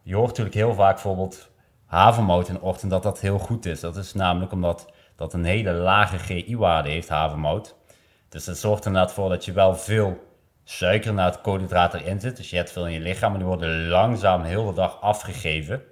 Je 0.03 0.15
hoort 0.15 0.29
natuurlijk 0.29 0.57
heel 0.57 0.75
vaak 0.75 0.93
bijvoorbeeld 0.95 1.51
havermout 1.87 2.49
in 2.49 2.55
de 2.55 2.61
ochtend 2.61 2.91
dat 2.91 3.03
dat 3.03 3.21
heel 3.21 3.39
goed 3.39 3.67
is. 3.67 3.81
Dat 3.81 3.97
is 3.97 4.15
namelijk 4.15 4.53
omdat 4.53 4.93
dat 5.17 5.33
een 5.33 5.45
hele 5.45 5.73
lage 5.73 6.19
GI-waarde 6.19 6.89
heeft, 6.89 7.09
havermout. 7.09 7.77
Dus 8.29 8.45
dat 8.45 8.57
zorgt 8.57 8.81
er 8.81 8.87
inderdaad 8.87 9.13
voor 9.13 9.29
dat 9.29 9.45
je 9.45 9.53
wel 9.53 9.77
veel 9.77 10.19
suiker 10.65 11.15
naar 11.15 11.31
het 11.31 11.41
koolhydraten 11.41 12.01
erin 12.01 12.21
zit. 12.21 12.37
Dus 12.37 12.51
je 12.51 12.57
hebt 12.57 12.73
veel 12.73 12.87
in 12.87 12.93
je 12.93 13.01
lichaam, 13.01 13.31
maar 13.31 13.39
die 13.39 13.49
worden 13.49 13.89
langzaam 13.89 14.43
de 14.43 14.49
hele 14.49 14.75
dag 14.75 15.01
afgegeven. 15.01 15.83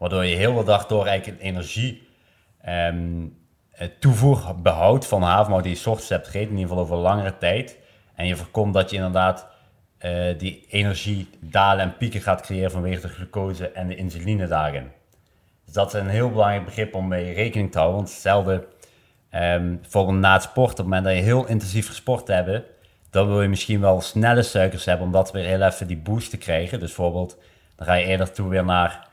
Waardoor 0.00 0.24
je 0.24 0.36
heel 0.36 0.54
de 0.54 0.64
dag 0.64 0.86
door 0.86 1.06
eigenlijk 1.06 1.40
een 1.40 1.46
energie 1.46 2.08
um, 2.68 3.38
toevoer 3.98 4.54
behoudt 4.62 5.06
van 5.06 5.22
havermout 5.22 5.62
die 5.62 5.78
je 5.78 5.90
ochtends 5.90 6.08
hebt 6.08 6.26
gegeten, 6.26 6.50
in 6.50 6.58
ieder 6.58 6.68
geval 6.68 6.84
over 6.84 6.96
langere 6.96 7.38
tijd. 7.38 7.78
En 8.14 8.26
je 8.26 8.36
voorkomt 8.36 8.74
dat 8.74 8.90
je 8.90 8.96
inderdaad 8.96 9.46
uh, 10.00 10.38
die 10.38 10.66
energiedalen 10.68 11.84
en 11.84 11.96
pieken 11.96 12.20
gaat 12.20 12.40
creëren 12.40 12.70
vanwege 12.70 13.00
de 13.00 13.08
glucose 13.08 13.70
en 13.70 13.88
de 13.88 13.96
insuline 13.96 14.46
daarin. 14.46 14.90
Dus 15.64 15.74
dat 15.74 15.94
is 15.94 16.00
een 16.00 16.08
heel 16.08 16.30
belangrijk 16.30 16.64
begrip 16.64 16.94
om 16.94 17.08
mee 17.08 17.32
rekening 17.32 17.72
te 17.72 17.78
houden. 17.78 17.98
Want 17.98 18.10
hetzelfde, 18.12 18.66
um, 19.34 19.80
bijvoorbeeld 19.80 20.18
na 20.18 20.32
het 20.32 20.42
sporten, 20.42 20.72
op 20.72 20.76
het 20.76 20.86
moment 20.86 21.04
dat 21.04 21.14
je 21.14 21.20
heel 21.20 21.46
intensief 21.46 21.86
gesport 21.88 22.28
hebt, 22.28 22.66
dan 23.10 23.26
wil 23.26 23.42
je 23.42 23.48
misschien 23.48 23.80
wel 23.80 24.00
snelle 24.00 24.42
suikers 24.42 24.84
hebben 24.84 25.06
om 25.06 25.12
dat 25.12 25.32
weer 25.32 25.44
heel 25.44 25.62
even 25.62 25.86
die 25.86 25.96
boost 25.96 26.30
te 26.30 26.38
krijgen. 26.38 26.80
Dus 26.80 26.94
bijvoorbeeld, 26.94 27.38
dan 27.76 27.86
ga 27.86 27.94
je 27.94 28.04
eerder 28.04 28.32
toe 28.32 28.48
weer 28.48 28.64
naar 28.64 29.08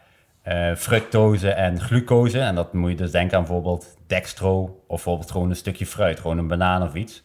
uh, 0.48 0.76
fructose 0.76 1.50
en 1.50 1.82
glucose. 1.82 2.40
En 2.40 2.56
dat 2.56 2.74
moet 2.74 2.90
je 2.90 2.96
dus 2.96 3.12
denken 3.12 3.38
aan 3.38 3.44
bijvoorbeeld 3.44 3.98
dextro 4.08 4.62
of 4.64 4.76
bijvoorbeeld 4.88 5.32
gewoon 5.32 5.50
een 5.50 5.56
stukje 5.56 5.86
fruit, 5.86 6.20
gewoon 6.20 6.38
een 6.38 6.48
banaan 6.48 6.84
of 6.84 6.94
iets. 6.94 7.24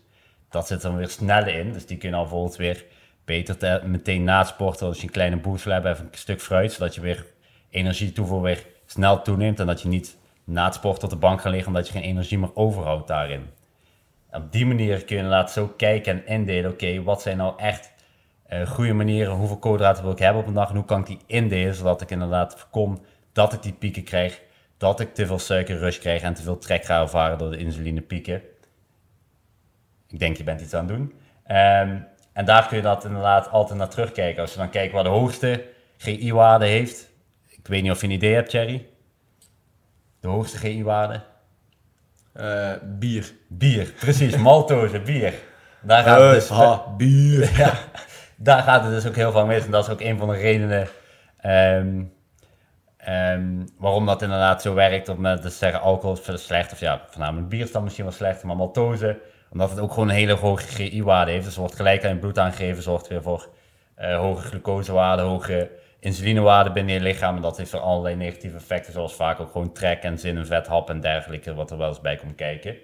Dat 0.51 0.67
zit 0.67 0.83
dan 0.83 0.97
weer 0.97 1.09
sneller 1.09 1.55
in, 1.55 1.73
dus 1.73 1.87
die 1.87 1.97
kun 1.97 2.09
je 2.09 2.15
dan 2.15 2.25
bijvoorbeeld 2.25 2.57
weer 2.57 2.85
beter 3.25 3.57
te, 3.57 3.81
meteen 3.85 4.25
na 4.25 4.45
sporten, 4.45 4.87
als 4.87 4.97
je 4.97 5.03
een 5.03 5.13
kleine 5.13 5.37
boost 5.37 5.65
wil 5.65 5.73
hebben, 5.73 5.93
even 5.93 6.05
een 6.05 6.19
stuk 6.19 6.41
fruit, 6.41 6.73
zodat 6.73 6.95
je 6.95 7.01
weer 7.01 7.27
energie 7.71 8.13
toevoer 8.13 8.43
weer 8.43 8.67
snel 8.87 9.23
toeneemt 9.23 9.61
en 9.61 9.67
dat 9.67 9.83
je 9.83 9.89
niet 9.89 10.17
na 10.45 10.65
het 10.65 10.75
sporten 10.75 11.05
op 11.05 11.11
de 11.11 11.17
bank 11.17 11.41
gaat 11.41 11.53
liggen 11.53 11.69
omdat 11.69 11.87
je 11.87 11.93
geen 11.93 12.03
energie 12.03 12.39
meer 12.39 12.57
overhoudt 12.57 13.09
daarin. 13.09 13.51
op 14.31 14.53
die 14.53 14.67
manier 14.67 15.05
kun 15.05 15.17
je 15.17 15.23
inderdaad 15.23 15.53
zo 15.53 15.73
kijken 15.77 16.13
en 16.13 16.27
indelen, 16.27 16.71
oké, 16.71 17.03
wat 17.03 17.23
zijn 17.23 17.37
nou 17.37 17.59
echt 17.59 17.93
uh, 18.53 18.67
goede 18.67 18.93
manieren, 18.93 19.35
hoeveel 19.35 19.59
koolhydraten 19.59 20.03
wil 20.03 20.13
ik 20.13 20.19
hebben 20.19 20.43
op 20.43 20.49
een 20.49 20.55
dag 20.55 20.69
en 20.69 20.77
hoe 20.77 20.85
kan 20.85 21.01
ik 21.01 21.07
die 21.07 21.21
indelen, 21.27 21.75
zodat 21.75 22.01
ik 22.01 22.11
inderdaad 22.11 22.59
voorkom 22.59 23.01
dat 23.33 23.53
ik 23.53 23.63
die 23.63 23.73
pieken 23.73 24.05
krijg, 24.05 24.41
dat 24.77 25.01
ik 25.01 25.15
te 25.15 25.27
veel 25.27 25.39
suikerrush 25.39 25.99
krijg 25.99 26.23
en 26.23 26.35
te 26.35 26.43
veel 26.43 26.59
trek 26.59 26.85
ga 26.85 27.01
ervaren 27.01 27.39
door 27.39 27.51
de 27.51 27.57
insulinepieken. 27.57 28.43
Ik 30.09 30.19
denk, 30.19 30.37
je 30.37 30.45
bent 30.45 30.61
iets 30.61 30.75
aan 30.75 30.87
het 30.87 30.97
doen. 30.97 31.13
Um, 31.57 32.07
en 32.33 32.45
daar 32.45 32.69
kun 32.69 32.77
je 32.77 32.83
dat 32.83 33.05
inderdaad 33.05 33.51
altijd 33.51 33.79
naar 33.79 33.89
terugkijken. 33.89 34.43
Als 34.43 34.53
je 34.53 34.59
dan 34.59 34.71
kijkt 34.71 34.93
waar 34.93 35.03
de 35.03 35.09
hoogste 35.09 35.65
GI-waarde 35.97 36.67
heeft. 36.67 37.11
Ik 37.49 37.67
weet 37.67 37.83
niet 37.83 37.91
of 37.91 38.01
je 38.01 38.07
een 38.07 38.13
idee 38.13 38.35
hebt, 38.35 38.51
Thierry. 38.51 38.87
De 40.21 40.29
hoogste 40.29 40.59
GI-waarde? 40.59 41.21
Uh, 42.37 42.73
bier. 42.83 43.33
Bier, 43.49 43.93
precies. 43.99 44.37
Maltose, 44.49 45.01
bier. 45.01 45.35
Daar 45.83 46.03
gaat 46.03 46.21
het 46.21 46.33
dus... 46.33 46.49
Ha, 46.49 46.95
bier. 46.97 47.51
ja, 47.59 47.75
daar 48.37 48.63
gaat 48.63 48.83
het 48.83 48.93
dus 48.93 49.07
ook 49.07 49.17
heel 49.17 49.33
veel 49.33 49.47
mis. 49.47 49.65
En 49.65 49.71
dat 49.71 49.85
is 49.85 49.93
ook 49.93 50.01
een 50.01 50.19
van 50.19 50.29
de 50.29 50.37
redenen 50.37 50.89
um, 51.45 52.13
um, 53.09 53.69
waarom 53.79 54.07
dat 54.07 54.23
inderdaad 54.23 54.63
zo 54.63 54.75
werkt. 54.75 55.09
Op 55.09 55.19
met 55.19 55.43
te 55.43 55.51
zeggen 55.51 55.81
alcohol 55.81 56.19
is 56.27 56.45
slecht. 56.45 56.73
Of 56.73 56.81
ja, 56.81 57.03
voornamelijk 57.07 57.49
bier 57.49 57.65
is 57.65 57.73
dan 57.73 57.83
misschien 57.83 58.05
wel 58.05 58.15
slecht. 58.15 58.43
Maar 58.43 58.57
maltose 58.57 59.21
omdat 59.53 59.71
het 59.71 59.79
ook 59.79 59.93
gewoon 59.93 60.09
een 60.09 60.15
hele 60.15 60.33
hoge 60.33 60.67
GI-waarde 60.67 61.31
heeft. 61.31 61.45
Dus 61.45 61.57
wordt 61.57 61.75
gelijk 61.75 62.05
aan 62.05 62.13
je 62.13 62.19
bloed 62.19 62.39
aangegeven, 62.39 62.83
zorgt 62.83 63.09
weer 63.09 63.23
voor 63.23 63.49
uh, 63.99 64.17
hoge 64.17 64.43
glucosewaarden, 64.43 65.25
hoge 65.25 65.71
insulinewaarden 66.01 66.73
binnen 66.73 66.95
je 66.95 67.01
lichaam. 67.01 67.37
En 67.37 67.43
dat 67.43 67.57
heeft 67.57 67.73
er 67.73 67.79
allerlei 67.79 68.17
negatieve 68.17 68.57
effecten, 68.57 68.93
zoals 68.93 69.15
vaak 69.15 69.41
ook 69.41 69.53
gewoon 69.53 69.73
trek 69.73 70.03
en 70.03 70.19
zin 70.19 70.37
in 70.37 70.47
vethap 70.47 70.91
en 70.91 71.01
dergelijke, 71.01 71.55
wat 71.55 71.71
er 71.71 71.79
wel 71.79 71.89
eens 71.89 72.01
bij 72.01 72.17
komt 72.17 72.35
kijken. 72.35 72.77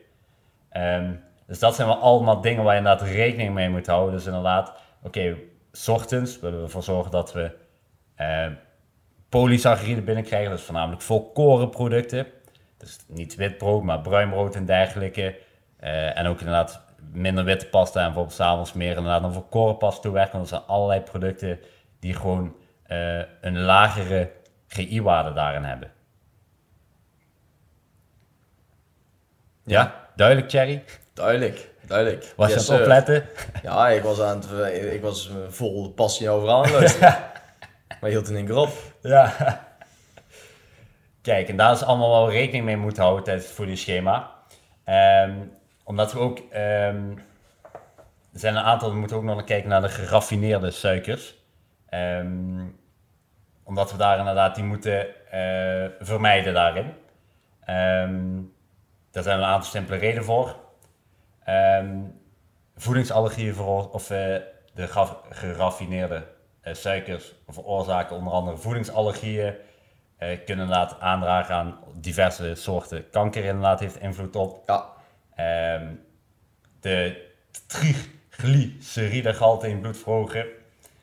Um, 0.73 1.21
dus 1.47 1.59
dat 1.59 1.75
zijn 1.75 1.89
wel 1.89 1.99
allemaal 1.99 2.41
dingen 2.41 2.65
waar 2.65 2.73
je 2.73 2.79
inderdaad 2.79 3.09
rekening 3.09 3.55
mee 3.55 3.69
moet 3.69 3.87
houden. 3.87 4.15
Dus 4.15 4.27
inderdaad, 4.27 4.73
oké, 5.03 5.37
ochtends 5.87 6.41
willen 6.41 6.59
we 6.59 6.65
ervoor 6.65 6.83
zorgen 6.83 7.11
dat 7.11 7.33
we 7.33 7.51
uh, 8.21 8.47
polysaccharide 9.29 10.03
binnenkrijgen. 10.03 10.51
Dus 10.51 10.63
voornamelijk 10.63 11.03
volkoren 11.03 11.71
producten. 11.71 12.27
Dus 12.77 12.99
niet 13.07 13.35
wit 13.35 13.59
brood, 13.59 13.83
maar 13.83 14.01
bruin 14.01 14.31
brood 14.31 14.55
en 14.55 14.65
dergelijke. 14.65 15.39
Uh, 15.81 16.19
en 16.19 16.27
ook 16.27 16.39
inderdaad 16.39 16.81
minder 17.13 17.45
witte 17.45 17.67
pasta 17.67 17.99
en 17.99 18.05
bijvoorbeeld 18.07 18.37
s'avonds 18.37 18.73
meer 18.73 18.97
inderdaad 18.97 19.79
pasta 19.79 20.01
toewerken. 20.01 20.33
Want 20.33 20.51
er 20.51 20.57
zijn 20.57 20.67
allerlei 20.69 21.01
producten 21.01 21.61
die 22.01 22.15
gewoon 22.15 22.57
uh, 22.89 23.23
een 23.41 23.59
lagere 23.61 24.31
GI-waarde 24.69 25.33
daarin 25.33 25.65
hebben. 25.65 25.93
Ja, 29.65 30.09
duidelijk 30.17 30.49
Thierry? 30.49 30.85
Duidelijk, 31.13 31.71
duidelijk. 31.87 32.33
Was 32.37 32.49
je 32.49 32.55
aan 32.55 32.61
het 32.61 32.81
opletten? 32.81 33.29
Ja, 33.63 33.89
ik 33.89 34.03
was, 34.03 34.21
aan 34.21 34.41
het, 34.41 34.75
ik 34.93 35.03
was 35.03 35.31
vol 35.49 35.91
passie 35.91 36.31
overal 36.31 36.57
aan 36.57 36.63
het 36.63 36.73
luisteren. 36.73 37.17
maar 38.01 38.11
hield 38.11 38.29
in 38.29 38.37
één 38.37 38.47
keer 38.47 38.57
op. 38.57 38.73
Ja. 39.03 39.33
Kijk, 41.23 41.49
en 41.49 41.57
daar 41.57 41.73
is 41.73 41.83
allemaal 41.83 42.11
wel 42.11 42.31
rekening 42.31 42.65
mee 42.65 42.77
moeten 42.77 43.03
houden 43.03 43.25
tijdens 43.25 43.47
het 43.47 43.55
voedingsschema. 43.55 44.31
Um, 45.25 45.53
omdat 45.85 46.13
we 46.13 46.19
ook, 46.19 46.39
um, 46.39 47.19
er 48.33 48.41
zijn 48.41 48.57
een 48.57 48.63
aantal, 48.63 48.91
we 48.91 48.99
moeten 48.99 49.17
ook 49.17 49.23
nog 49.23 49.35
naar 49.35 49.45
kijken 49.45 49.69
naar 49.69 49.81
de 49.81 49.89
geraffineerde 49.89 50.71
suikers. 50.71 51.35
Um, 51.91 52.79
omdat 53.63 53.93
we 53.93 53.99
daar 53.99 54.19
inderdaad 54.19 54.55
die 54.55 54.65
moeten 54.65 55.07
uh, 55.07 55.87
vermijden 56.01 56.55
daarin. 56.55 56.93
Um, 57.67 58.53
daar 59.11 59.23
zijn 59.23 59.39
een 59.39 59.45
aantal 59.45 59.71
simpele 59.71 59.99
redenen 59.99 60.25
voor. 60.25 60.57
voedingsallergieën 62.77 63.55
voor, 63.55 63.91
of 63.91 64.11
uh, 64.11 64.19
de 64.75 64.87
geraffineerde 65.31 66.27
suikers 66.73 67.35
veroorzaken 67.49 68.17
onder 68.17 68.33
andere 68.33 68.57
voedingsallergieën. 68.57 69.55
kunnen 70.19 70.47
inderdaad 70.47 71.01
aandragen 71.01 71.55
aan 71.55 71.79
diverse 71.95 72.55
soorten 72.55 73.11
kanker 73.11 73.45
inderdaad 73.45 73.81
heeft 73.81 74.01
invloed 74.01 74.37
op. 74.37 74.63
Ja. 74.67 74.97
Um, 75.75 76.01
de 76.81 77.27
triglyceridegehalte 77.67 79.69
in 79.69 79.81
bloed 79.81 79.97
verhogen. 79.97 80.47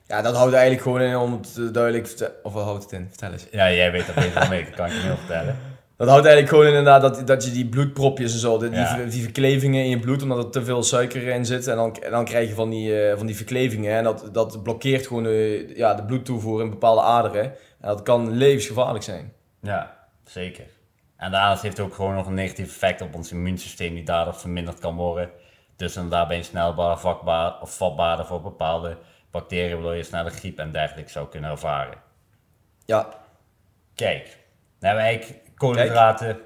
Ja, 0.07 0.21
dat 0.21 0.35
houdt 0.35 0.53
eigenlijk 0.53 0.83
gewoon 0.83 1.01
in 1.01 1.17
om 1.17 1.31
het 1.31 1.73
duidelijk 1.73 2.05
te 2.05 2.39
Of 2.43 2.53
wat 2.53 2.63
houdt 2.63 2.83
het 2.83 2.91
in? 2.91 3.07
Vertel 3.09 3.31
eens. 3.31 3.47
Ja, 3.51 3.71
jij 3.71 3.91
weet 3.91 4.05
dat 4.05 4.15
beter 4.15 4.39
dan 4.39 4.53
ik, 4.53 4.65
dat 4.65 4.75
kan 4.75 4.85
ik 4.85 4.91
je 4.91 4.99
heel 4.99 5.17
vertellen. 5.17 5.57
Dat 5.97 6.07
houdt 6.07 6.25
eigenlijk 6.25 6.55
gewoon 6.55 6.65
inderdaad 6.67 7.01
dat, 7.01 7.27
dat 7.27 7.45
je 7.45 7.51
die 7.51 7.69
bloedpropjes 7.69 8.33
en 8.33 8.39
zo, 8.39 8.57
die, 8.57 8.69
die 9.09 9.23
verklevingen 9.23 9.83
in 9.83 9.89
je 9.89 9.99
bloed, 9.99 10.21
omdat 10.21 10.43
er 10.43 10.49
te 10.49 10.63
veel 10.63 10.83
suiker 10.83 11.27
in 11.27 11.45
zit. 11.45 11.67
En 11.67 11.75
dan, 11.75 11.97
dan 12.09 12.25
krijg 12.25 12.49
je 12.49 12.55
van 12.55 12.69
die, 12.69 13.09
uh, 13.09 13.17
van 13.17 13.25
die 13.25 13.35
verklevingen. 13.35 13.97
En 13.97 14.03
dat, 14.03 14.29
dat 14.31 14.63
blokkeert 14.63 15.07
gewoon 15.07 15.23
de, 15.23 15.73
ja, 15.75 15.93
de 15.93 16.03
bloedtoevoer 16.03 16.61
in 16.61 16.69
bepaalde 16.69 17.01
aderen. 17.01 17.43
En 17.81 17.87
dat 17.87 18.01
kan 18.01 18.31
levensgevaarlijk 18.31 19.03
zijn. 19.03 19.33
Ja, 19.61 20.07
zeker. 20.23 20.65
En 21.17 21.31
daarnaast 21.31 21.61
heeft 21.61 21.77
het 21.77 21.85
ook 21.85 21.93
gewoon 21.93 22.15
nog 22.15 22.27
een 22.27 22.33
negatief 22.33 22.67
effect 22.67 23.01
op 23.01 23.15
ons 23.15 23.31
immuunsysteem 23.31 23.93
die 23.93 24.03
daardoor 24.03 24.35
verminderd 24.35 24.79
kan 24.79 24.95
worden. 24.95 25.29
Dus 25.75 25.95
en 25.95 26.09
daarbij 26.09 26.41
snelbaar, 26.41 26.99
vakbaar 26.99 27.61
of 27.61 27.77
vatbaarder 27.77 28.25
voor 28.25 28.41
bepaalde 28.41 28.97
bacteriën, 29.31 29.73
waardoor 29.73 29.95
je 29.95 30.03
sneller 30.03 30.31
griep 30.31 30.59
en 30.59 30.71
dergelijke 30.71 31.11
zou 31.11 31.27
kunnen 31.27 31.51
ervaren. 31.51 31.97
Ja. 32.85 33.07
Kijk, 33.95 34.23
dan 34.79 34.89
hebben 34.89 35.03
we 35.03 35.09
eigenlijk 35.09 35.44
koolhydraten. 35.55 36.37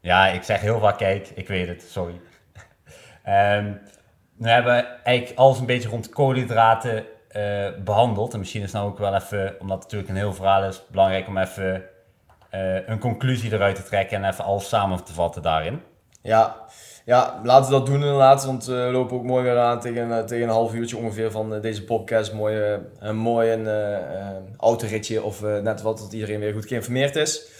Ja, 0.00 0.26
ik 0.26 0.42
zeg 0.42 0.60
heel 0.60 0.80
vaak 0.80 0.98
kijk, 0.98 1.28
ik 1.34 1.48
weet 1.48 1.68
het, 1.68 1.82
sorry. 1.82 2.20
um, 3.26 3.80
we 4.44 4.50
hebben 4.50 5.04
eigenlijk 5.04 5.38
alles 5.38 5.58
een 5.58 5.66
beetje 5.66 5.88
rond 5.88 6.08
koolhydraten 6.08 7.04
uh, 7.36 7.68
behandeld. 7.84 8.32
En 8.32 8.38
misschien 8.38 8.62
is 8.62 8.72
nou 8.72 8.88
ook 8.88 8.98
wel 8.98 9.14
even, 9.14 9.56
omdat 9.60 9.76
het 9.76 9.82
natuurlijk 9.82 10.10
een 10.10 10.16
heel 10.16 10.34
verhaal 10.34 10.64
is, 10.64 10.82
belangrijk 10.90 11.26
om 11.26 11.38
even 11.38 11.84
uh, 12.54 12.88
een 12.88 12.98
conclusie 12.98 13.52
eruit 13.52 13.76
te 13.76 13.82
trekken 13.82 14.16
en 14.16 14.30
even 14.30 14.44
alles 14.44 14.68
samen 14.68 15.04
te 15.04 15.12
vatten 15.12 15.42
daarin. 15.42 15.82
Ja, 16.22 16.56
ja 17.04 17.40
laten 17.44 17.70
we 17.70 17.78
dat 17.78 17.86
doen 17.86 18.02
inderdaad, 18.02 18.44
want 18.44 18.64
we 18.64 18.88
lopen 18.92 19.16
ook 19.16 19.24
mooi 19.24 19.42
weer 19.42 19.58
aan 19.58 19.80
tegen, 19.80 20.26
tegen 20.26 20.44
een 20.44 20.54
half 20.54 20.74
uurtje 20.74 20.96
ongeveer 20.96 21.30
van 21.30 21.60
deze 21.60 21.84
podcast. 21.84 22.32
Mooi, 22.32 22.78
een 22.98 23.16
mooi 23.16 23.52
een, 23.52 23.68
autoritje 24.56 25.22
of 25.22 25.42
net 25.42 25.82
wat, 25.82 25.98
dat 25.98 26.12
iedereen 26.12 26.40
weer 26.40 26.52
goed 26.52 26.66
geïnformeerd 26.66 27.16
is. 27.16 27.56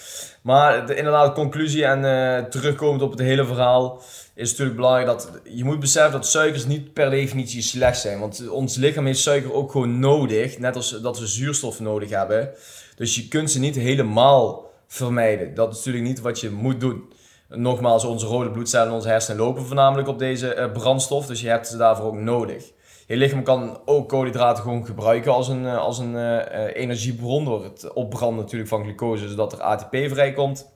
Maar 0.49 0.87
de, 0.87 0.95
inderdaad, 0.95 1.35
conclusie 1.35 1.85
en 1.85 2.51
terugkomend 2.51 3.03
op 3.03 3.11
het 3.11 3.21
hele 3.21 3.45
verhaal 3.45 4.03
is 4.35 4.51
natuurlijk 4.51 4.77
belangrijk 4.77 5.07
dat 5.07 5.31
je 5.45 5.65
moet 5.65 5.81
beseffen 5.81 6.13
dat 6.13 6.27
suikers 6.27 6.67
niet 6.67 6.93
per 6.93 7.11
definitie 7.11 7.63
slecht 7.63 8.01
zijn. 8.01 8.19
Want 8.21 8.49
ons 8.49 8.77
lichaam 8.77 9.07
heeft 9.07 9.19
suiker 9.19 9.53
ook 9.53 9.71
gewoon 9.71 9.99
nodig, 9.99 10.59
net 10.59 10.77
als 10.77 11.01
dat 11.01 11.19
we 11.19 11.27
zuurstof 11.27 11.81
nodig 11.81 12.11
hebben. 12.11 12.51
Dus 12.97 13.15
je 13.15 13.29
kunt 13.29 13.51
ze 13.51 13.59
niet 13.59 13.77
helemaal 13.77 14.71
vermijden. 14.87 15.55
Dat 15.55 15.71
is 15.71 15.77
natuurlijk 15.77 16.05
niet 16.05 16.21
wat 16.21 16.41
je 16.41 16.51
moet 16.51 16.81
doen. 16.81 17.13
Nogmaals, 17.49 18.05
onze 18.05 18.27
rode 18.27 18.51
bloedcellen 18.51 18.89
en 18.89 18.95
onze 18.95 19.09
hersenen 19.09 19.41
lopen 19.41 19.67
voornamelijk 19.67 20.09
op 20.09 20.19
deze 20.19 20.55
eh, 20.55 20.73
brandstof, 20.73 21.27
dus 21.27 21.41
je 21.41 21.49
hebt 21.49 21.69
ze 21.69 21.77
daarvoor 21.77 22.07
ook 22.07 22.19
nodig. 22.19 22.65
Je 23.09 23.17
lichaam 23.17 23.43
kan 23.43 23.81
ook 23.85 24.09
koolhydraten 24.09 24.63
gewoon 24.63 24.87
gebruiken 24.87 25.33
als 25.33 25.49
een, 25.49 25.67
eh, 25.67 25.79
als 25.79 25.99
een 25.99 26.13
uh, 26.13 26.75
energiebron 26.75 27.45
door 27.45 27.65
het 27.65 27.93
opbranden 27.93 28.45
natuurlijk 28.45 28.71
van 28.71 28.83
glucose, 28.83 29.29
zodat 29.29 29.53
er 29.53 29.61
ATP 29.61 29.97
vrijkomt. 30.09 30.71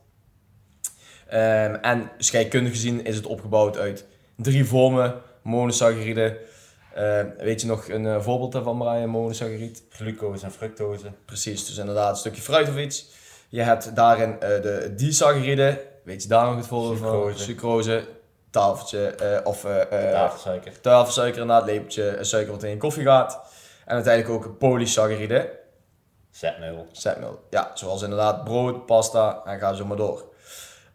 Um, 1.33 1.75
en 1.75 2.11
scheikundig 2.19 2.73
gezien 2.73 3.05
is 3.05 3.17
het 3.17 3.27
opgebouwd 3.27 3.79
uit 3.79 4.07
drie 4.37 4.65
vormen, 4.65 5.15
monosaccharide. 5.43 6.39
Uh, 6.97 7.21
weet 7.39 7.61
je 7.61 7.67
nog 7.67 7.89
een 7.89 8.05
uh, 8.05 8.21
voorbeeld 8.21 8.53
daarvan, 8.53 8.79
Brian, 8.79 9.09
monosaccharide? 9.09 9.79
Glucose 9.89 10.45
en 10.45 10.53
fructose. 10.53 11.13
Precies, 11.25 11.67
dus 11.67 11.77
inderdaad 11.77 12.11
een 12.11 12.17
stukje 12.17 12.43
fruit 12.43 12.69
of 12.69 12.79
iets. 12.79 13.11
Je 13.49 13.61
hebt 13.61 13.97
daarin 13.97 14.37
de 14.41 14.93
disaccharide, 14.97 15.81
weet 16.05 16.23
je 16.23 16.29
daar 16.29 16.47
nog 16.47 16.57
het 16.57 16.67
voorbeeld 16.67 16.99
van? 16.99 17.33
Sucrose. 17.35 18.05
Tafeltje, 18.53 19.41
of 19.45 19.67
tafelsuiker. 19.91 20.81
Tafelsuiker, 20.81 21.41
inderdaad, 21.41 21.67
lepeltje 21.67 22.19
suiker 22.21 22.53
wat 22.53 22.63
in 22.63 22.71
je 22.71 22.77
koffie 22.77 23.05
gaat. 23.05 23.41
En 23.87 23.95
uiteindelijk 23.95 24.35
ook 24.35 24.59
polysaccharide. 24.59 25.61
Zetmeel. 26.31 26.87
Zetmeel, 26.93 27.41
ja, 27.51 27.71
zoals 27.75 28.03
inderdaad 28.03 28.45
brood, 28.45 28.87
pasta 28.87 29.43
en 29.45 29.59
ga 29.59 29.73
zo 29.73 29.85
maar 29.85 29.97
door. 29.97 30.25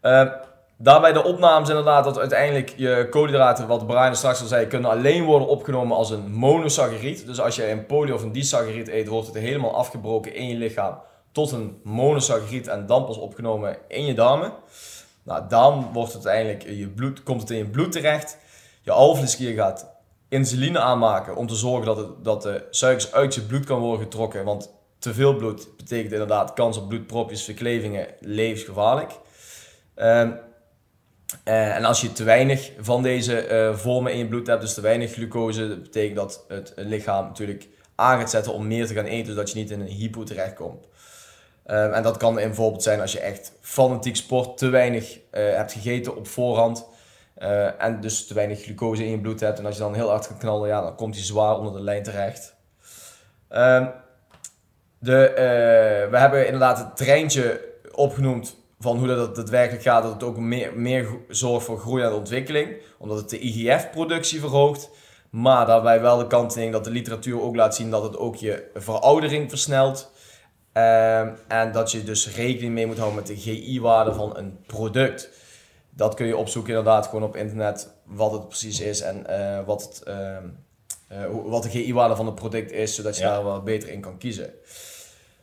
Uh, 0.02 0.32
daarbij 0.76 1.12
de 1.12 1.24
opnames 1.24 1.68
inderdaad 1.68 2.04
dat 2.04 2.18
uiteindelijk 2.18 2.74
je 2.76 3.06
koolhydraten, 3.10 3.66
wat 3.66 3.86
Brian 3.86 4.16
straks 4.16 4.40
al 4.40 4.46
zei, 4.46 4.66
kunnen 4.66 4.90
alleen 4.90 5.24
worden 5.24 5.48
opgenomen 5.48 5.96
als 5.96 6.10
een 6.10 6.32
monosaccharide. 6.32 7.24
Dus 7.24 7.40
als 7.40 7.56
je 7.56 7.70
een 7.70 7.86
poly- 7.86 8.12
of 8.12 8.22
een 8.22 8.32
disaccharide 8.32 8.96
eet, 8.96 9.08
wordt 9.08 9.26
het 9.26 9.36
helemaal 9.36 9.74
afgebroken 9.74 10.34
in 10.34 10.48
je 10.48 10.56
lichaam 10.56 11.00
tot 11.32 11.52
een 11.52 11.80
monosaccharide 11.84 12.70
en 12.70 12.86
dan 12.86 13.04
pas 13.04 13.18
opgenomen 13.18 13.76
in 13.88 14.04
je 14.04 14.14
darmen. 14.14 14.52
Nou, 15.28 15.48
dan 15.48 15.90
wordt 15.92 16.12
het 16.12 16.26
uiteindelijk, 16.26 16.78
je 16.78 16.88
bloed, 16.88 17.22
komt 17.22 17.40
het 17.40 17.50
in 17.50 17.56
je 17.56 17.66
bloed 17.66 17.92
terecht. 17.92 18.38
Je 18.82 18.90
alvleesklier 18.90 19.54
gaat 19.54 19.90
insuline 20.28 20.78
aanmaken 20.78 21.36
om 21.36 21.46
te 21.46 21.54
zorgen 21.54 21.86
dat, 21.86 21.96
het, 21.96 22.24
dat 22.24 22.42
de 22.42 22.66
suikers 22.70 23.12
uit 23.12 23.34
je 23.34 23.42
bloed 23.42 23.64
kan 23.64 23.80
worden 23.80 24.02
getrokken. 24.02 24.44
Want 24.44 24.70
te 24.98 25.14
veel 25.14 25.36
bloed 25.36 25.68
betekent 25.76 26.12
inderdaad 26.12 26.52
kans 26.52 26.76
op 26.76 26.88
bloedpropjes, 26.88 27.44
verklevingen, 27.44 28.06
levensgevaarlijk. 28.20 29.12
Ehm, 29.94 30.30
uh, 31.44 31.76
en 31.76 31.84
als 31.84 32.00
je 32.00 32.12
te 32.12 32.24
weinig 32.24 32.72
van 32.78 33.02
deze 33.02 33.48
uh, 33.48 33.76
vormen 33.76 34.12
in 34.12 34.18
je 34.18 34.28
bloed 34.28 34.46
hebt, 34.46 34.60
dus 34.60 34.74
te 34.74 34.80
weinig 34.80 35.12
glucose, 35.12 35.68
dat 35.68 35.82
betekent 35.82 36.16
dat 36.16 36.44
het 36.48 36.72
lichaam 36.76 37.26
natuurlijk 37.26 37.68
aan 37.94 38.18
gaat 38.18 38.30
zetten 38.30 38.52
om 38.52 38.66
meer 38.66 38.86
te 38.86 38.94
gaan 38.94 39.04
eten, 39.04 39.32
zodat 39.32 39.50
je 39.50 39.58
niet 39.58 39.70
in 39.70 39.80
een 39.80 39.86
hypo 39.86 40.22
terechtkomt. 40.22 40.86
Uh, 41.70 41.96
en 41.96 42.02
dat 42.02 42.16
kan 42.16 42.34
bijvoorbeeld 42.34 42.82
zijn 42.82 43.00
als 43.00 43.12
je 43.12 43.20
echt 43.20 43.52
fanatiek 43.60 44.16
sport, 44.16 44.58
te 44.58 44.68
weinig 44.68 45.16
uh, 45.16 45.20
hebt 45.30 45.72
gegeten 45.72 46.16
op 46.16 46.26
voorhand. 46.26 46.86
en 47.78 48.00
dus 48.00 48.26
te 48.26 48.34
weinig 48.34 48.62
glucose 48.62 49.04
in 49.04 49.10
je 49.10 49.20
bloed 49.20 49.40
hebt. 49.40 49.58
En 49.58 49.66
als 49.66 49.74
je 49.74 49.80
dan 49.80 49.94
heel 49.94 50.08
hard 50.08 50.26
gaat 50.26 50.38
knallen, 50.38 50.68
ja, 50.68 50.80
dan 50.80 50.94
komt 50.94 51.14
hij 51.14 51.24
zwaar 51.24 51.58
onder 51.58 51.72
de 51.72 51.80
lijn 51.80 52.02
terecht. 52.02 52.54
Ehm, 53.48 53.86
de, 54.98 55.32
we 56.10 56.18
hebben 56.18 56.44
inderdaad 56.44 56.78
het 56.78 56.96
treintje 56.96 57.60
opgenoemd 57.92 58.56
van 58.80 58.98
hoe 58.98 59.06
dat 59.06 59.36
daadwerkelijk 59.36 59.82
gaat, 59.82 60.02
dat 60.02 60.12
het 60.12 60.22
ook 60.22 60.36
meer, 60.36 60.72
meer 60.74 61.08
zorgt 61.28 61.66
voor 61.66 61.78
groei 61.78 62.02
en 62.02 62.12
ontwikkeling, 62.12 62.76
omdat 62.98 63.18
het 63.18 63.30
de 63.30 63.38
IGF-productie 63.38 64.40
verhoogt. 64.40 64.90
Maar 65.30 65.66
daarbij 65.66 66.00
wel 66.00 66.18
de 66.18 66.26
kanttekening 66.26 66.72
dat 66.72 66.84
de 66.84 66.90
literatuur 66.90 67.42
ook 67.42 67.56
laat 67.56 67.74
zien 67.74 67.90
dat 67.90 68.02
het 68.02 68.16
ook 68.16 68.36
je 68.36 68.70
veroudering 68.74 69.48
versnelt. 69.48 70.10
Ehm, 70.78 71.28
en 71.48 71.72
dat 71.72 71.90
je 71.90 72.04
dus 72.04 72.34
rekening 72.34 72.74
mee 72.74 72.86
moet 72.86 72.96
houden 72.98 73.18
met 73.18 73.26
de 73.26 73.36
GI-waarde 73.36 74.14
van 74.14 74.36
een 74.36 74.58
product. 74.66 75.30
Dat 75.90 76.14
kun 76.14 76.26
je 76.26 76.36
opzoeken 76.36 76.70
inderdaad 76.70 77.06
gewoon 77.06 77.22
op 77.22 77.36
internet, 77.36 77.92
wat 78.04 78.32
het 78.32 78.48
precies 78.48 78.80
is 78.80 79.00
en 79.00 79.24
uh, 79.30 79.58
wat, 79.66 79.82
het, 79.82 80.02
uh, 80.08 80.36
uh, 81.12 81.50
wat 81.50 81.62
de 81.62 81.68
GI-waarde 81.68 82.16
van 82.16 82.26
het 82.26 82.34
product 82.34 82.72
is, 82.72 82.94
zodat 82.94 83.16
je 83.16 83.22
daar 83.22 83.42
wat 83.42 83.64
beter 83.64 83.88
in 83.88 84.00
kan 84.00 84.18
kiezen. 84.18 84.50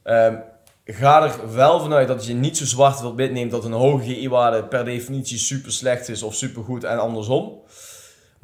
Um, 0.03 0.43
ga 0.85 1.23
er 1.23 1.53
wel 1.53 1.79
vanuit 1.79 2.07
dat 2.07 2.25
je 2.25 2.33
niet 2.33 2.57
zo 2.57 2.65
zwart 2.65 3.01
wilt 3.01 3.31
neemt 3.31 3.51
dat 3.51 3.65
een 3.65 3.71
hoge 3.71 4.03
GI-waarde 4.03 4.63
per 4.63 4.85
definitie 4.85 5.37
super 5.37 5.71
slecht 5.71 6.09
is 6.09 6.23
of 6.23 6.35
super 6.35 6.63
goed 6.63 6.83
en 6.83 6.99
andersom. 6.99 7.61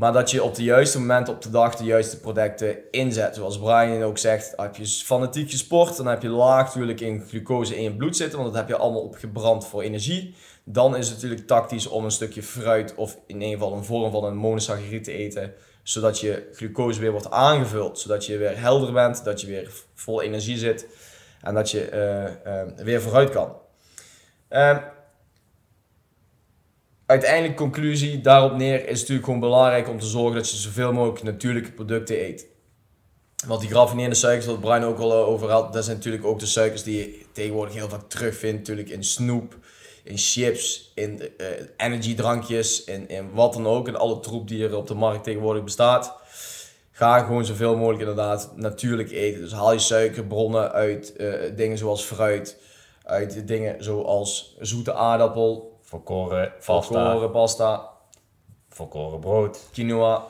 Maar 0.01 0.13
dat 0.13 0.31
je 0.31 0.43
op 0.43 0.55
de 0.55 0.63
juiste 0.63 0.99
moment 0.99 1.29
op 1.29 1.41
de 1.41 1.49
dag 1.49 1.75
de 1.75 1.83
juiste 1.83 2.19
producten 2.19 2.77
inzet. 2.91 3.35
Zoals 3.35 3.59
Brian 3.59 4.03
ook 4.03 4.17
zegt, 4.17 4.53
heb 4.55 4.75
je 4.75 4.87
fanatiek 4.87 5.51
gesport, 5.51 5.97
dan 5.97 6.07
heb 6.07 6.21
je 6.21 6.29
laag 6.29 6.65
natuurlijk 6.65 7.01
in 7.01 7.25
glucose 7.27 7.75
in 7.75 7.83
je 7.83 7.95
bloed 7.95 8.15
zitten, 8.15 8.39
want 8.39 8.53
dat 8.53 8.61
heb 8.61 8.69
je 8.69 8.77
allemaal 8.77 9.01
opgebrand 9.01 9.67
voor 9.67 9.81
energie. 9.81 10.35
Dan 10.63 10.95
is 10.95 11.05
het 11.05 11.15
natuurlijk 11.15 11.47
tactisch 11.47 11.87
om 11.87 12.03
een 12.03 12.11
stukje 12.11 12.43
fruit 12.43 12.95
of 12.95 13.17
in 13.27 13.41
ieder 13.41 13.57
geval 13.57 13.77
een 13.77 13.83
vorm 13.83 14.11
van 14.11 14.23
een 14.23 14.35
monosaccharide 14.35 14.99
te 14.99 15.11
eten, 15.11 15.53
zodat 15.83 16.19
je 16.19 16.49
glucose 16.53 16.99
weer 16.99 17.11
wordt 17.11 17.31
aangevuld, 17.31 17.99
zodat 17.99 18.25
je 18.25 18.37
weer 18.37 18.59
helder 18.59 18.93
bent, 18.93 19.23
dat 19.23 19.41
je 19.41 19.47
weer 19.47 19.71
vol 19.93 20.21
energie 20.21 20.57
zit. 20.57 20.87
En 21.41 21.53
dat 21.53 21.71
je 21.71 21.89
uh, 22.77 22.85
weer 22.85 23.01
vooruit 23.01 23.29
kan. 23.29 23.55
Ehm, 24.47 24.77
uiteindelijk 27.11 27.55
conclusie 27.55 28.21
daarop 28.21 28.57
neer 28.57 28.87
is 28.87 28.99
natuurlijk 28.99 29.25
gewoon 29.25 29.39
belangrijk 29.39 29.89
om 29.89 29.99
te 29.99 30.05
zorgen 30.05 30.35
dat 30.35 30.49
je 30.49 30.57
zoveel 30.57 30.93
mogelijk 30.93 31.23
natuurlijke 31.23 31.71
producten 31.71 32.23
eet. 32.23 32.47
Want 33.47 33.59
die 33.59 33.69
geraffineerde 33.69 34.15
suikers, 34.15 34.45
wat 34.45 34.59
Brian 34.59 34.83
ook 34.83 34.99
al 34.99 35.11
eh, 35.11 35.27
over 35.27 35.49
had, 35.49 35.73
dat 35.73 35.83
zijn 35.83 35.97
natuurlijk 35.97 36.25
ook 36.25 36.39
de 36.39 36.45
suikers 36.45 36.83
die 36.83 36.97
je 36.97 37.25
tegenwoordig 37.31 37.75
heel 37.75 37.89
vaak 37.89 38.09
terugvindt. 38.09 38.57
Natuurlijk 38.57 38.89
in 38.89 39.03
snoep, 39.03 39.57
in 40.03 40.17
chips, 40.17 40.91
in 40.95 41.21
uh, 41.37 41.47
energiedrankjes, 41.77 42.83
in, 42.83 43.09
in 43.09 43.33
wat 43.33 43.53
dan 43.53 43.67
ook. 43.67 43.87
En 43.87 43.95
alle 43.95 44.19
troep 44.19 44.47
die 44.47 44.63
er 44.63 44.75
op 44.75 44.87
de 44.87 44.93
markt 44.93 45.23
tegenwoordig 45.23 45.63
bestaat 45.63 46.19
ga 46.91 47.19
gewoon 47.19 47.45
zoveel 47.45 47.75
mogelijk 47.75 47.99
inderdaad 47.99 48.51
natuurlijk 48.55 49.11
eten. 49.11 49.41
Dus 49.41 49.51
haal 49.51 49.73
je 49.73 49.79
suikerbronnen 49.79 50.71
uit 50.71 51.13
uh, 51.17 51.33
dingen 51.55 51.77
zoals 51.77 52.03
fruit, 52.03 52.57
uit 53.03 53.47
dingen 53.47 53.83
zoals 53.83 54.55
zoete 54.59 54.93
aardappel, 54.93 55.70
volkoren 55.91 56.53
pasta, 56.65 57.03
volkoren 57.03 57.31
pasta, 57.31 57.89
volkoren 58.69 59.19
brood, 59.19 59.69
quinoa, 59.71 60.25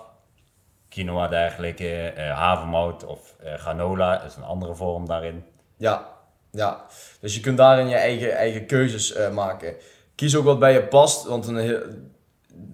quinoa 0.90 1.28
dergelijke, 1.28 2.14
uh, 2.18 2.38
havermout 2.38 3.06
of 3.06 3.36
uh, 3.44 3.54
granola 3.54 4.24
is 4.24 4.36
een 4.36 4.44
andere 4.44 4.76
vorm 4.76 5.08
daarin. 5.08 5.44
Ja, 5.78 6.08
ja. 6.52 6.86
Dus 7.20 7.36
je 7.36 7.42
kunt 7.42 7.58
daarin 7.58 7.88
je 7.88 7.96
eigen, 7.96 8.32
eigen 8.32 8.66
keuzes 8.66 9.16
maken. 9.34 9.76
Kies 10.16 10.36
ook 10.36 10.46
wat 10.46 10.60
bij 10.60 10.74
je 10.74 10.84
past, 10.84 11.26
want 11.26 11.48
een 11.48 11.58
heel, 11.58 11.82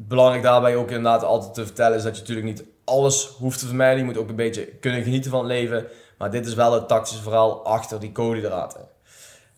belangrijk 0.08 0.44
daarbij 0.44 0.76
ook 0.76 0.88
inderdaad 0.90 1.24
altijd 1.24 1.54
te 1.54 1.66
vertellen 1.66 1.98
is 1.98 2.04
dat 2.04 2.16
je 2.16 2.22
natuurlijk 2.22 2.48
niet 2.48 2.64
alles 2.84 3.28
hoeft 3.28 3.60
te 3.60 3.68
vermijden. 3.68 3.98
Je 3.98 4.06
moet 4.06 4.18
ook 4.18 4.30
een 4.30 4.36
beetje 4.36 4.66
kunnen 4.66 5.04
genieten 5.04 5.32
van 5.32 5.40
het 5.40 5.48
leven. 5.48 5.88
Maar 6.18 6.32
dit 6.32 6.46
is 6.46 6.54
wel 6.54 6.74
het 6.74 6.88
tactische 6.88 7.24
verhaal 7.24 7.66
achter 7.66 8.00
die 8.00 8.12
koolhydraten. 8.12 8.88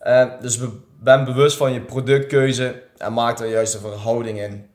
Uh, 0.02 0.30
dus 0.40 0.58
ben 1.00 1.24
bewust 1.24 1.56
van 1.56 1.72
je 1.72 1.80
productkeuze 1.80 2.82
en 3.00 3.12
maak 3.12 3.38
er 3.38 3.48
juist 3.48 3.74
een 3.74 3.80
verhouding 3.80 4.40
in. 4.40 4.66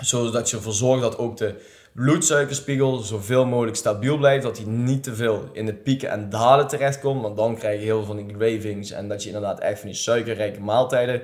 Zodat 0.00 0.50
je 0.50 0.56
ervoor 0.56 0.72
zorgt 0.72 1.02
dat 1.02 1.18
ook 1.18 1.36
de 1.36 1.54
bloedsuikerspiegel 1.94 2.96
zoveel 2.96 3.46
mogelijk 3.46 3.76
stabiel 3.76 4.16
blijft. 4.16 4.42
Dat 4.42 4.56
hij 4.56 4.66
niet 4.66 5.02
te 5.02 5.14
veel 5.14 5.48
in 5.52 5.66
de 5.66 5.74
pieken 5.74 6.10
en 6.10 6.28
dalen 6.28 6.68
terechtkomt. 6.68 7.22
Want 7.22 7.36
dan 7.36 7.56
krijg 7.56 7.78
je 7.78 7.84
heel 7.84 7.96
veel 7.96 8.06
van 8.06 8.26
die 8.26 8.36
cravings. 8.36 8.90
En 8.90 9.08
dat 9.08 9.22
je 9.22 9.28
inderdaad 9.28 9.60
echt 9.60 9.78
van 9.78 9.88
die 9.88 9.98
suikerrijke 9.98 10.60
maaltijden 10.60 11.22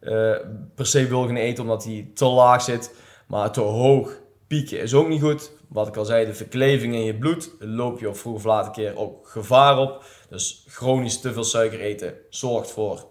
uh, 0.00 0.36
per 0.74 0.86
se 0.86 1.06
wil 1.06 1.26
gaan 1.26 1.36
eten. 1.36 1.62
Omdat 1.62 1.82
die 1.82 2.12
te 2.12 2.24
laag 2.24 2.62
zit. 2.62 2.94
Maar 3.26 3.52
te 3.52 3.60
hoog 3.60 4.20
pieken 4.46 4.80
is 4.80 4.94
ook 4.94 5.08
niet 5.08 5.22
goed 5.22 5.50
wat 5.68 5.88
ik 5.88 5.96
al 5.96 6.04
zei, 6.04 6.26
de 6.26 6.34
verkleving 6.34 6.94
in 6.94 7.04
je 7.04 7.18
bloed, 7.18 7.50
loop 7.58 8.00
je 8.00 8.08
op 8.08 8.16
vroeg 8.16 8.34
of 8.34 8.44
laat 8.44 8.66
een 8.66 8.72
keer 8.72 8.96
ook 8.96 9.28
gevaar 9.28 9.78
op. 9.78 10.04
Dus 10.28 10.64
chronisch 10.68 11.20
te 11.20 11.32
veel 11.32 11.44
suiker 11.44 11.80
eten 11.80 12.14
zorgt 12.30 12.70
voor 12.70 13.06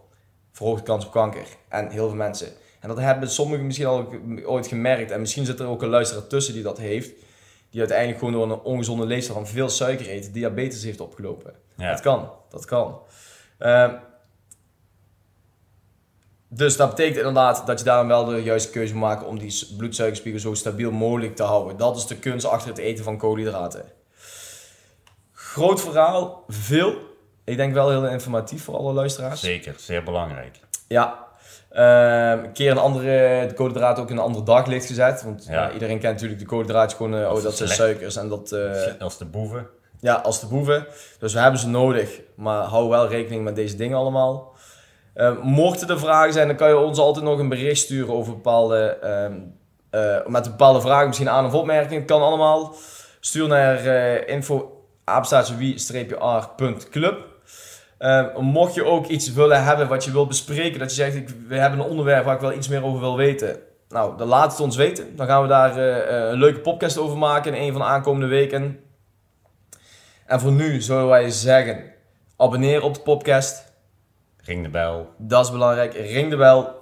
verhoogde 0.57 0.83
kans 0.83 1.05
op 1.05 1.11
kanker. 1.11 1.47
En 1.67 1.89
heel 1.89 2.07
veel 2.07 2.17
mensen. 2.17 2.47
En 2.79 2.87
dat 2.87 2.97
hebben 2.97 3.29
sommigen 3.29 3.65
misschien 3.65 3.87
al 3.87 4.07
ooit 4.45 4.67
gemerkt. 4.67 5.11
En 5.11 5.19
misschien 5.19 5.45
zit 5.45 5.59
er 5.59 5.67
ook 5.67 5.81
een 5.81 5.89
luisteraar 5.89 6.27
tussen 6.27 6.53
die 6.53 6.63
dat 6.63 6.77
heeft. 6.77 7.11
Die 7.69 7.79
uiteindelijk 7.79 8.19
gewoon 8.19 8.33
door 8.33 8.43
een 8.43 8.59
ongezonde 8.59 9.05
leefstijl 9.05 9.37
van 9.37 9.47
veel 9.47 9.69
suiker 9.69 10.07
eten, 10.07 10.31
diabetes 10.31 10.83
heeft 10.83 10.99
opgelopen. 10.99 11.53
Dat 11.75 11.99
kan, 11.99 12.31
dat 12.49 12.65
kan. 12.65 12.99
Uh, 13.59 13.93
dus 16.47 16.77
dat 16.77 16.89
betekent 16.89 17.17
inderdaad 17.17 17.65
dat 17.65 17.79
je 17.79 17.85
daarom 17.85 18.07
wel 18.07 18.25
de 18.25 18.43
juiste 18.43 18.71
keuze 18.71 18.93
moet 18.93 19.01
maken 19.01 19.27
om 19.27 19.39
die 19.39 19.67
bloedsuikerspiegel 19.77 20.39
zo 20.39 20.53
stabiel 20.53 20.91
mogelijk 20.91 21.35
te 21.35 21.43
houden. 21.43 21.77
Dat 21.77 21.97
is 21.97 22.07
de 22.07 22.15
kunst 22.19 22.45
achter 22.45 22.69
het 22.69 22.77
eten 22.77 23.03
van 23.03 23.17
koolhydraten. 23.17 23.85
Groot 25.31 25.81
verhaal, 25.81 26.43
veel. 26.47 27.06
Ik 27.47 27.57
denk 27.57 27.73
wel 27.73 27.89
heel 27.89 28.07
informatief 28.07 28.63
voor 28.63 28.77
alle 28.77 28.93
luisteraars. 28.93 29.39
Zeker, 29.39 29.73
zeer 29.77 30.03
belangrijk. 30.03 30.59
Ja. 30.87 31.25
Uh, 31.71 32.29
een 32.43 32.51
keer 32.51 32.71
een 32.71 32.77
andere, 32.77 33.45
de 33.47 33.53
koolhydraten 33.53 34.03
ook 34.03 34.09
in 34.09 34.17
een 34.17 34.23
ander 34.23 34.45
daglicht 34.45 34.85
gezet. 34.85 35.23
Want 35.23 35.45
ja. 35.49 35.71
iedereen 35.71 35.99
kent 35.99 36.13
natuurlijk 36.13 36.39
de 36.39 36.45
koolhydraten 36.45 36.97
gewoon, 36.97 37.13
uh, 37.13 37.31
oh 37.31 37.43
dat 37.43 37.57
zijn 37.57 37.69
suikers 37.69 38.15
en 38.15 38.29
dat... 38.29 38.51
Uh, 38.51 38.71
als 38.99 39.17
de 39.17 39.25
boeven. 39.25 39.67
Ja, 39.99 40.13
als 40.13 40.39
de 40.39 40.47
boeven. 40.47 40.87
Dus 41.19 41.33
we 41.33 41.39
hebben 41.39 41.59
ze 41.59 41.67
nodig, 41.67 42.21
maar 42.35 42.63
hou 42.63 42.89
wel 42.89 43.07
rekening 43.07 43.43
met 43.43 43.55
deze 43.55 43.75
dingen 43.75 43.97
allemaal. 43.97 44.55
Eh, 45.13 45.41
mochten 45.41 45.89
er 45.89 45.99
vragen 45.99 46.33
zijn, 46.33 46.47
dan 46.47 46.55
kan 46.55 46.67
je 46.69 46.77
ons 46.77 46.99
altijd 46.99 47.25
nog 47.25 47.39
een 47.39 47.49
bericht 47.49 47.81
sturen 47.81 48.13
over 48.13 48.33
bepaalde, 48.33 48.97
ehm, 49.01 49.33
eh, 49.89 50.25
met 50.25 50.43
bepaalde 50.43 50.81
vragen, 50.81 51.07
misschien 51.07 51.29
aan- 51.29 51.45
of 51.45 51.53
opmerkingen. 51.53 52.01
Het 52.01 52.11
kan 52.11 52.21
allemaal. 52.21 52.75
Stuur 53.19 53.47
naar 53.47 53.85
info 54.27 54.81
wie-r.club. 55.57 57.35
Uh, 57.99 58.37
mocht 58.37 58.73
je 58.73 58.85
ook 58.85 59.07
iets 59.07 59.33
willen 59.33 59.63
hebben 59.63 59.87
wat 59.87 60.03
je 60.03 60.11
wilt 60.11 60.27
bespreken, 60.27 60.79
dat 60.79 60.89
je 60.89 60.95
zegt, 60.95 61.15
ik, 61.15 61.29
we 61.47 61.55
hebben 61.55 61.79
een 61.79 61.85
onderwerp 61.85 62.25
waar 62.25 62.35
ik 62.35 62.41
wel 62.41 62.53
iets 62.53 62.67
meer 62.67 62.83
over 62.83 62.99
wil 62.99 63.17
weten. 63.17 63.59
Nou, 63.89 64.17
dan 64.17 64.27
laat 64.27 64.51
het 64.51 64.59
ons 64.59 64.75
weten. 64.75 65.15
Dan 65.15 65.27
gaan 65.27 65.41
we 65.41 65.47
daar 65.47 65.77
uh, 65.77 66.29
een 66.29 66.37
leuke 66.37 66.59
podcast 66.59 66.97
over 66.97 67.17
maken 67.17 67.53
in 67.53 67.61
een 67.61 67.71
van 67.71 67.81
de 67.81 67.87
aankomende 67.87 68.27
weken. 68.27 68.79
En 70.25 70.39
voor 70.39 70.51
nu 70.51 70.81
zullen 70.81 71.07
wij 71.07 71.29
zeggen, 71.29 71.83
abonneer 72.37 72.83
op 72.83 72.93
de 72.93 72.99
podcast. 72.99 73.73
Ring 74.43 74.63
de 74.63 74.69
bel. 74.69 75.13
Dat 75.17 75.45
is 75.45 75.51
belangrijk. 75.51 75.93
Ring 75.93 76.29
de 76.29 76.37
bel. 76.37 76.75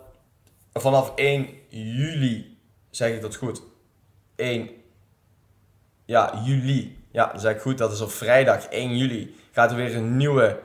Vanaf 0.74 1.12
1 1.16 1.48
juli, 1.70 2.58
zeg 2.90 3.14
ik 3.14 3.22
dat 3.22 3.36
goed? 3.36 3.62
1, 4.36 4.70
ja, 6.06 6.42
juli. 6.44 7.04
Ja, 7.12 7.32
dat 7.32 7.42
zeg 7.42 7.56
ik 7.56 7.62
goed. 7.62 7.78
Dat 7.78 7.92
is 7.92 8.02
op 8.02 8.12
vrijdag 8.12 8.66
1 8.66 8.98
juli. 8.98 9.36
Gaat 9.52 9.72
er 9.72 9.78
weer 9.78 9.96
een 9.96 10.18
nieuwe, 10.18 10.60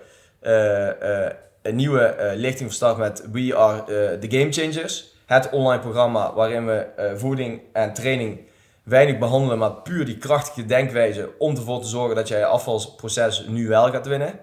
een 1.62 1.76
nieuwe 1.76 2.16
uh, 2.18 2.30
lichting 2.34 2.68
van 2.68 2.70
start 2.70 2.96
met 2.96 3.28
We 3.32 3.56
Are 3.56 4.18
The 4.18 4.38
Game 4.38 4.52
Changers. 4.52 5.14
Het 5.26 5.50
online 5.50 5.82
programma 5.82 6.34
waarin 6.34 6.66
we 6.66 6.86
voeding 7.16 7.60
en 7.72 7.92
training 7.92 8.48
weinig 8.82 9.18
behandelen, 9.18 9.58
maar 9.58 9.72
puur 9.72 10.04
die 10.04 10.18
krachtige 10.18 10.66
denkwijze 10.66 11.30
om 11.38 11.56
ervoor 11.56 11.80
te 11.80 11.88
zorgen 11.88 12.16
dat 12.16 12.28
jij 12.28 12.38
je 12.38 12.44
afvalproces 12.44 13.46
nu 13.46 13.68
wel 13.68 13.90
gaat 13.90 14.06
winnen. 14.06 14.40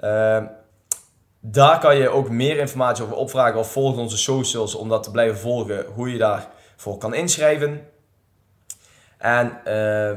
Uh, 0.00 0.42
daar 1.40 1.78
kan 1.80 1.96
je 1.96 2.08
ook 2.08 2.30
meer 2.30 2.58
informatie 2.58 3.04
over 3.04 3.16
opvragen 3.16 3.58
of 3.58 3.72
volg 3.72 3.96
onze 3.96 4.16
socials 4.18 4.74
om 4.74 4.88
dat 4.88 5.02
te 5.02 5.10
blijven 5.10 5.38
volgen, 5.38 5.84
hoe 5.94 6.12
je 6.12 6.18
daarvoor 6.18 6.98
kan 6.98 7.14
inschrijven. 7.14 7.86
En 9.18 9.60
uh, 9.66 10.16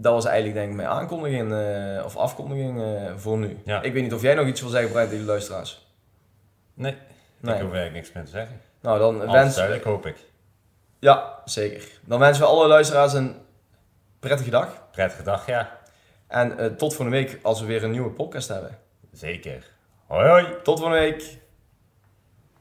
dat 0.00 0.12
was 0.12 0.24
eigenlijk 0.24 0.56
denk 0.56 0.70
ik 0.70 0.76
mijn 0.76 0.88
aankondiging 0.88 1.52
uh, 1.52 2.04
of 2.04 2.16
afkondiging 2.16 2.78
uh, 2.78 3.12
voor 3.16 3.38
nu. 3.38 3.58
Ja. 3.64 3.82
Ik 3.82 3.92
weet 3.92 4.02
niet 4.02 4.14
of 4.14 4.22
jij 4.22 4.34
nog 4.34 4.46
iets 4.46 4.60
wil 4.60 4.70
zeggen, 4.70 4.90
Brian, 4.90 5.08
tegen 5.08 5.24
de 5.24 5.30
luisteraars. 5.30 5.86
Nee, 6.74 6.96
Nee. 7.40 7.54
ik 7.54 7.60
hoef 7.60 7.72
eigenlijk 7.72 8.02
niks 8.02 8.12
meer 8.12 8.24
te 8.24 8.30
zeggen. 8.30 8.60
Nou, 8.80 8.98
dan 8.98 9.20
Alles 9.20 9.32
wens 9.32 9.54
duidelijk, 9.54 9.84
hoop 9.84 10.06
ik. 10.06 10.16
Ja, 10.98 11.34
zeker. 11.44 11.88
Dan 12.04 12.18
wensen 12.18 12.42
we 12.42 12.48
alle 12.48 12.66
luisteraars 12.66 13.12
een 13.12 13.36
prettige 14.18 14.50
dag. 14.50 14.82
Prettige 14.90 15.22
dag, 15.22 15.46
ja. 15.46 15.78
En 16.26 16.48
uh, 16.60 16.66
tot 16.66 16.94
volgende 16.94 17.10
week 17.10 17.38
als 17.42 17.60
we 17.60 17.66
weer 17.66 17.84
een 17.84 17.90
nieuwe 17.90 18.10
podcast 18.10 18.48
hebben. 18.48 18.78
Zeker. 19.12 19.70
Hoi 20.06 20.28
hoi. 20.28 20.44
Tot 20.62 20.78
volgende 20.78 20.98
week. 20.98 21.38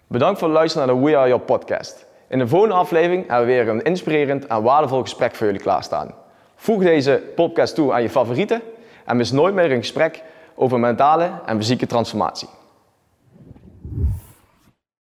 Bedankt 0.08 0.39
voor 0.39 0.47
het 0.47 0.58
luisteren 0.58 0.88
naar 0.88 0.95
de 0.95 1.02
We 1.02 1.17
Are 1.17 1.28
Your 1.28 1.43
podcast. 1.43 2.08
In 2.28 2.39
de 2.39 2.47
volgende 2.47 2.75
aflevering 2.75 3.28
hebben 3.28 3.47
we 3.47 3.54
weer 3.54 3.67
een 3.67 3.82
inspirerend 3.82 4.47
en 4.47 4.63
waardevol 4.63 5.02
gesprek 5.02 5.36
voor 5.36 5.45
jullie 5.45 5.62
klaarstaan. 5.62 6.15
Voeg 6.61 6.83
deze 6.83 7.21
podcast 7.35 7.75
toe 7.75 7.93
aan 7.93 8.01
je 8.01 8.09
favorieten 8.09 8.61
en 9.05 9.17
mis 9.17 9.31
nooit 9.31 9.53
meer 9.53 9.71
een 9.71 9.77
gesprek 9.77 10.23
over 10.55 10.79
mentale 10.79 11.31
en 11.45 11.57
fysieke 11.57 11.85
transformatie. 11.85 12.47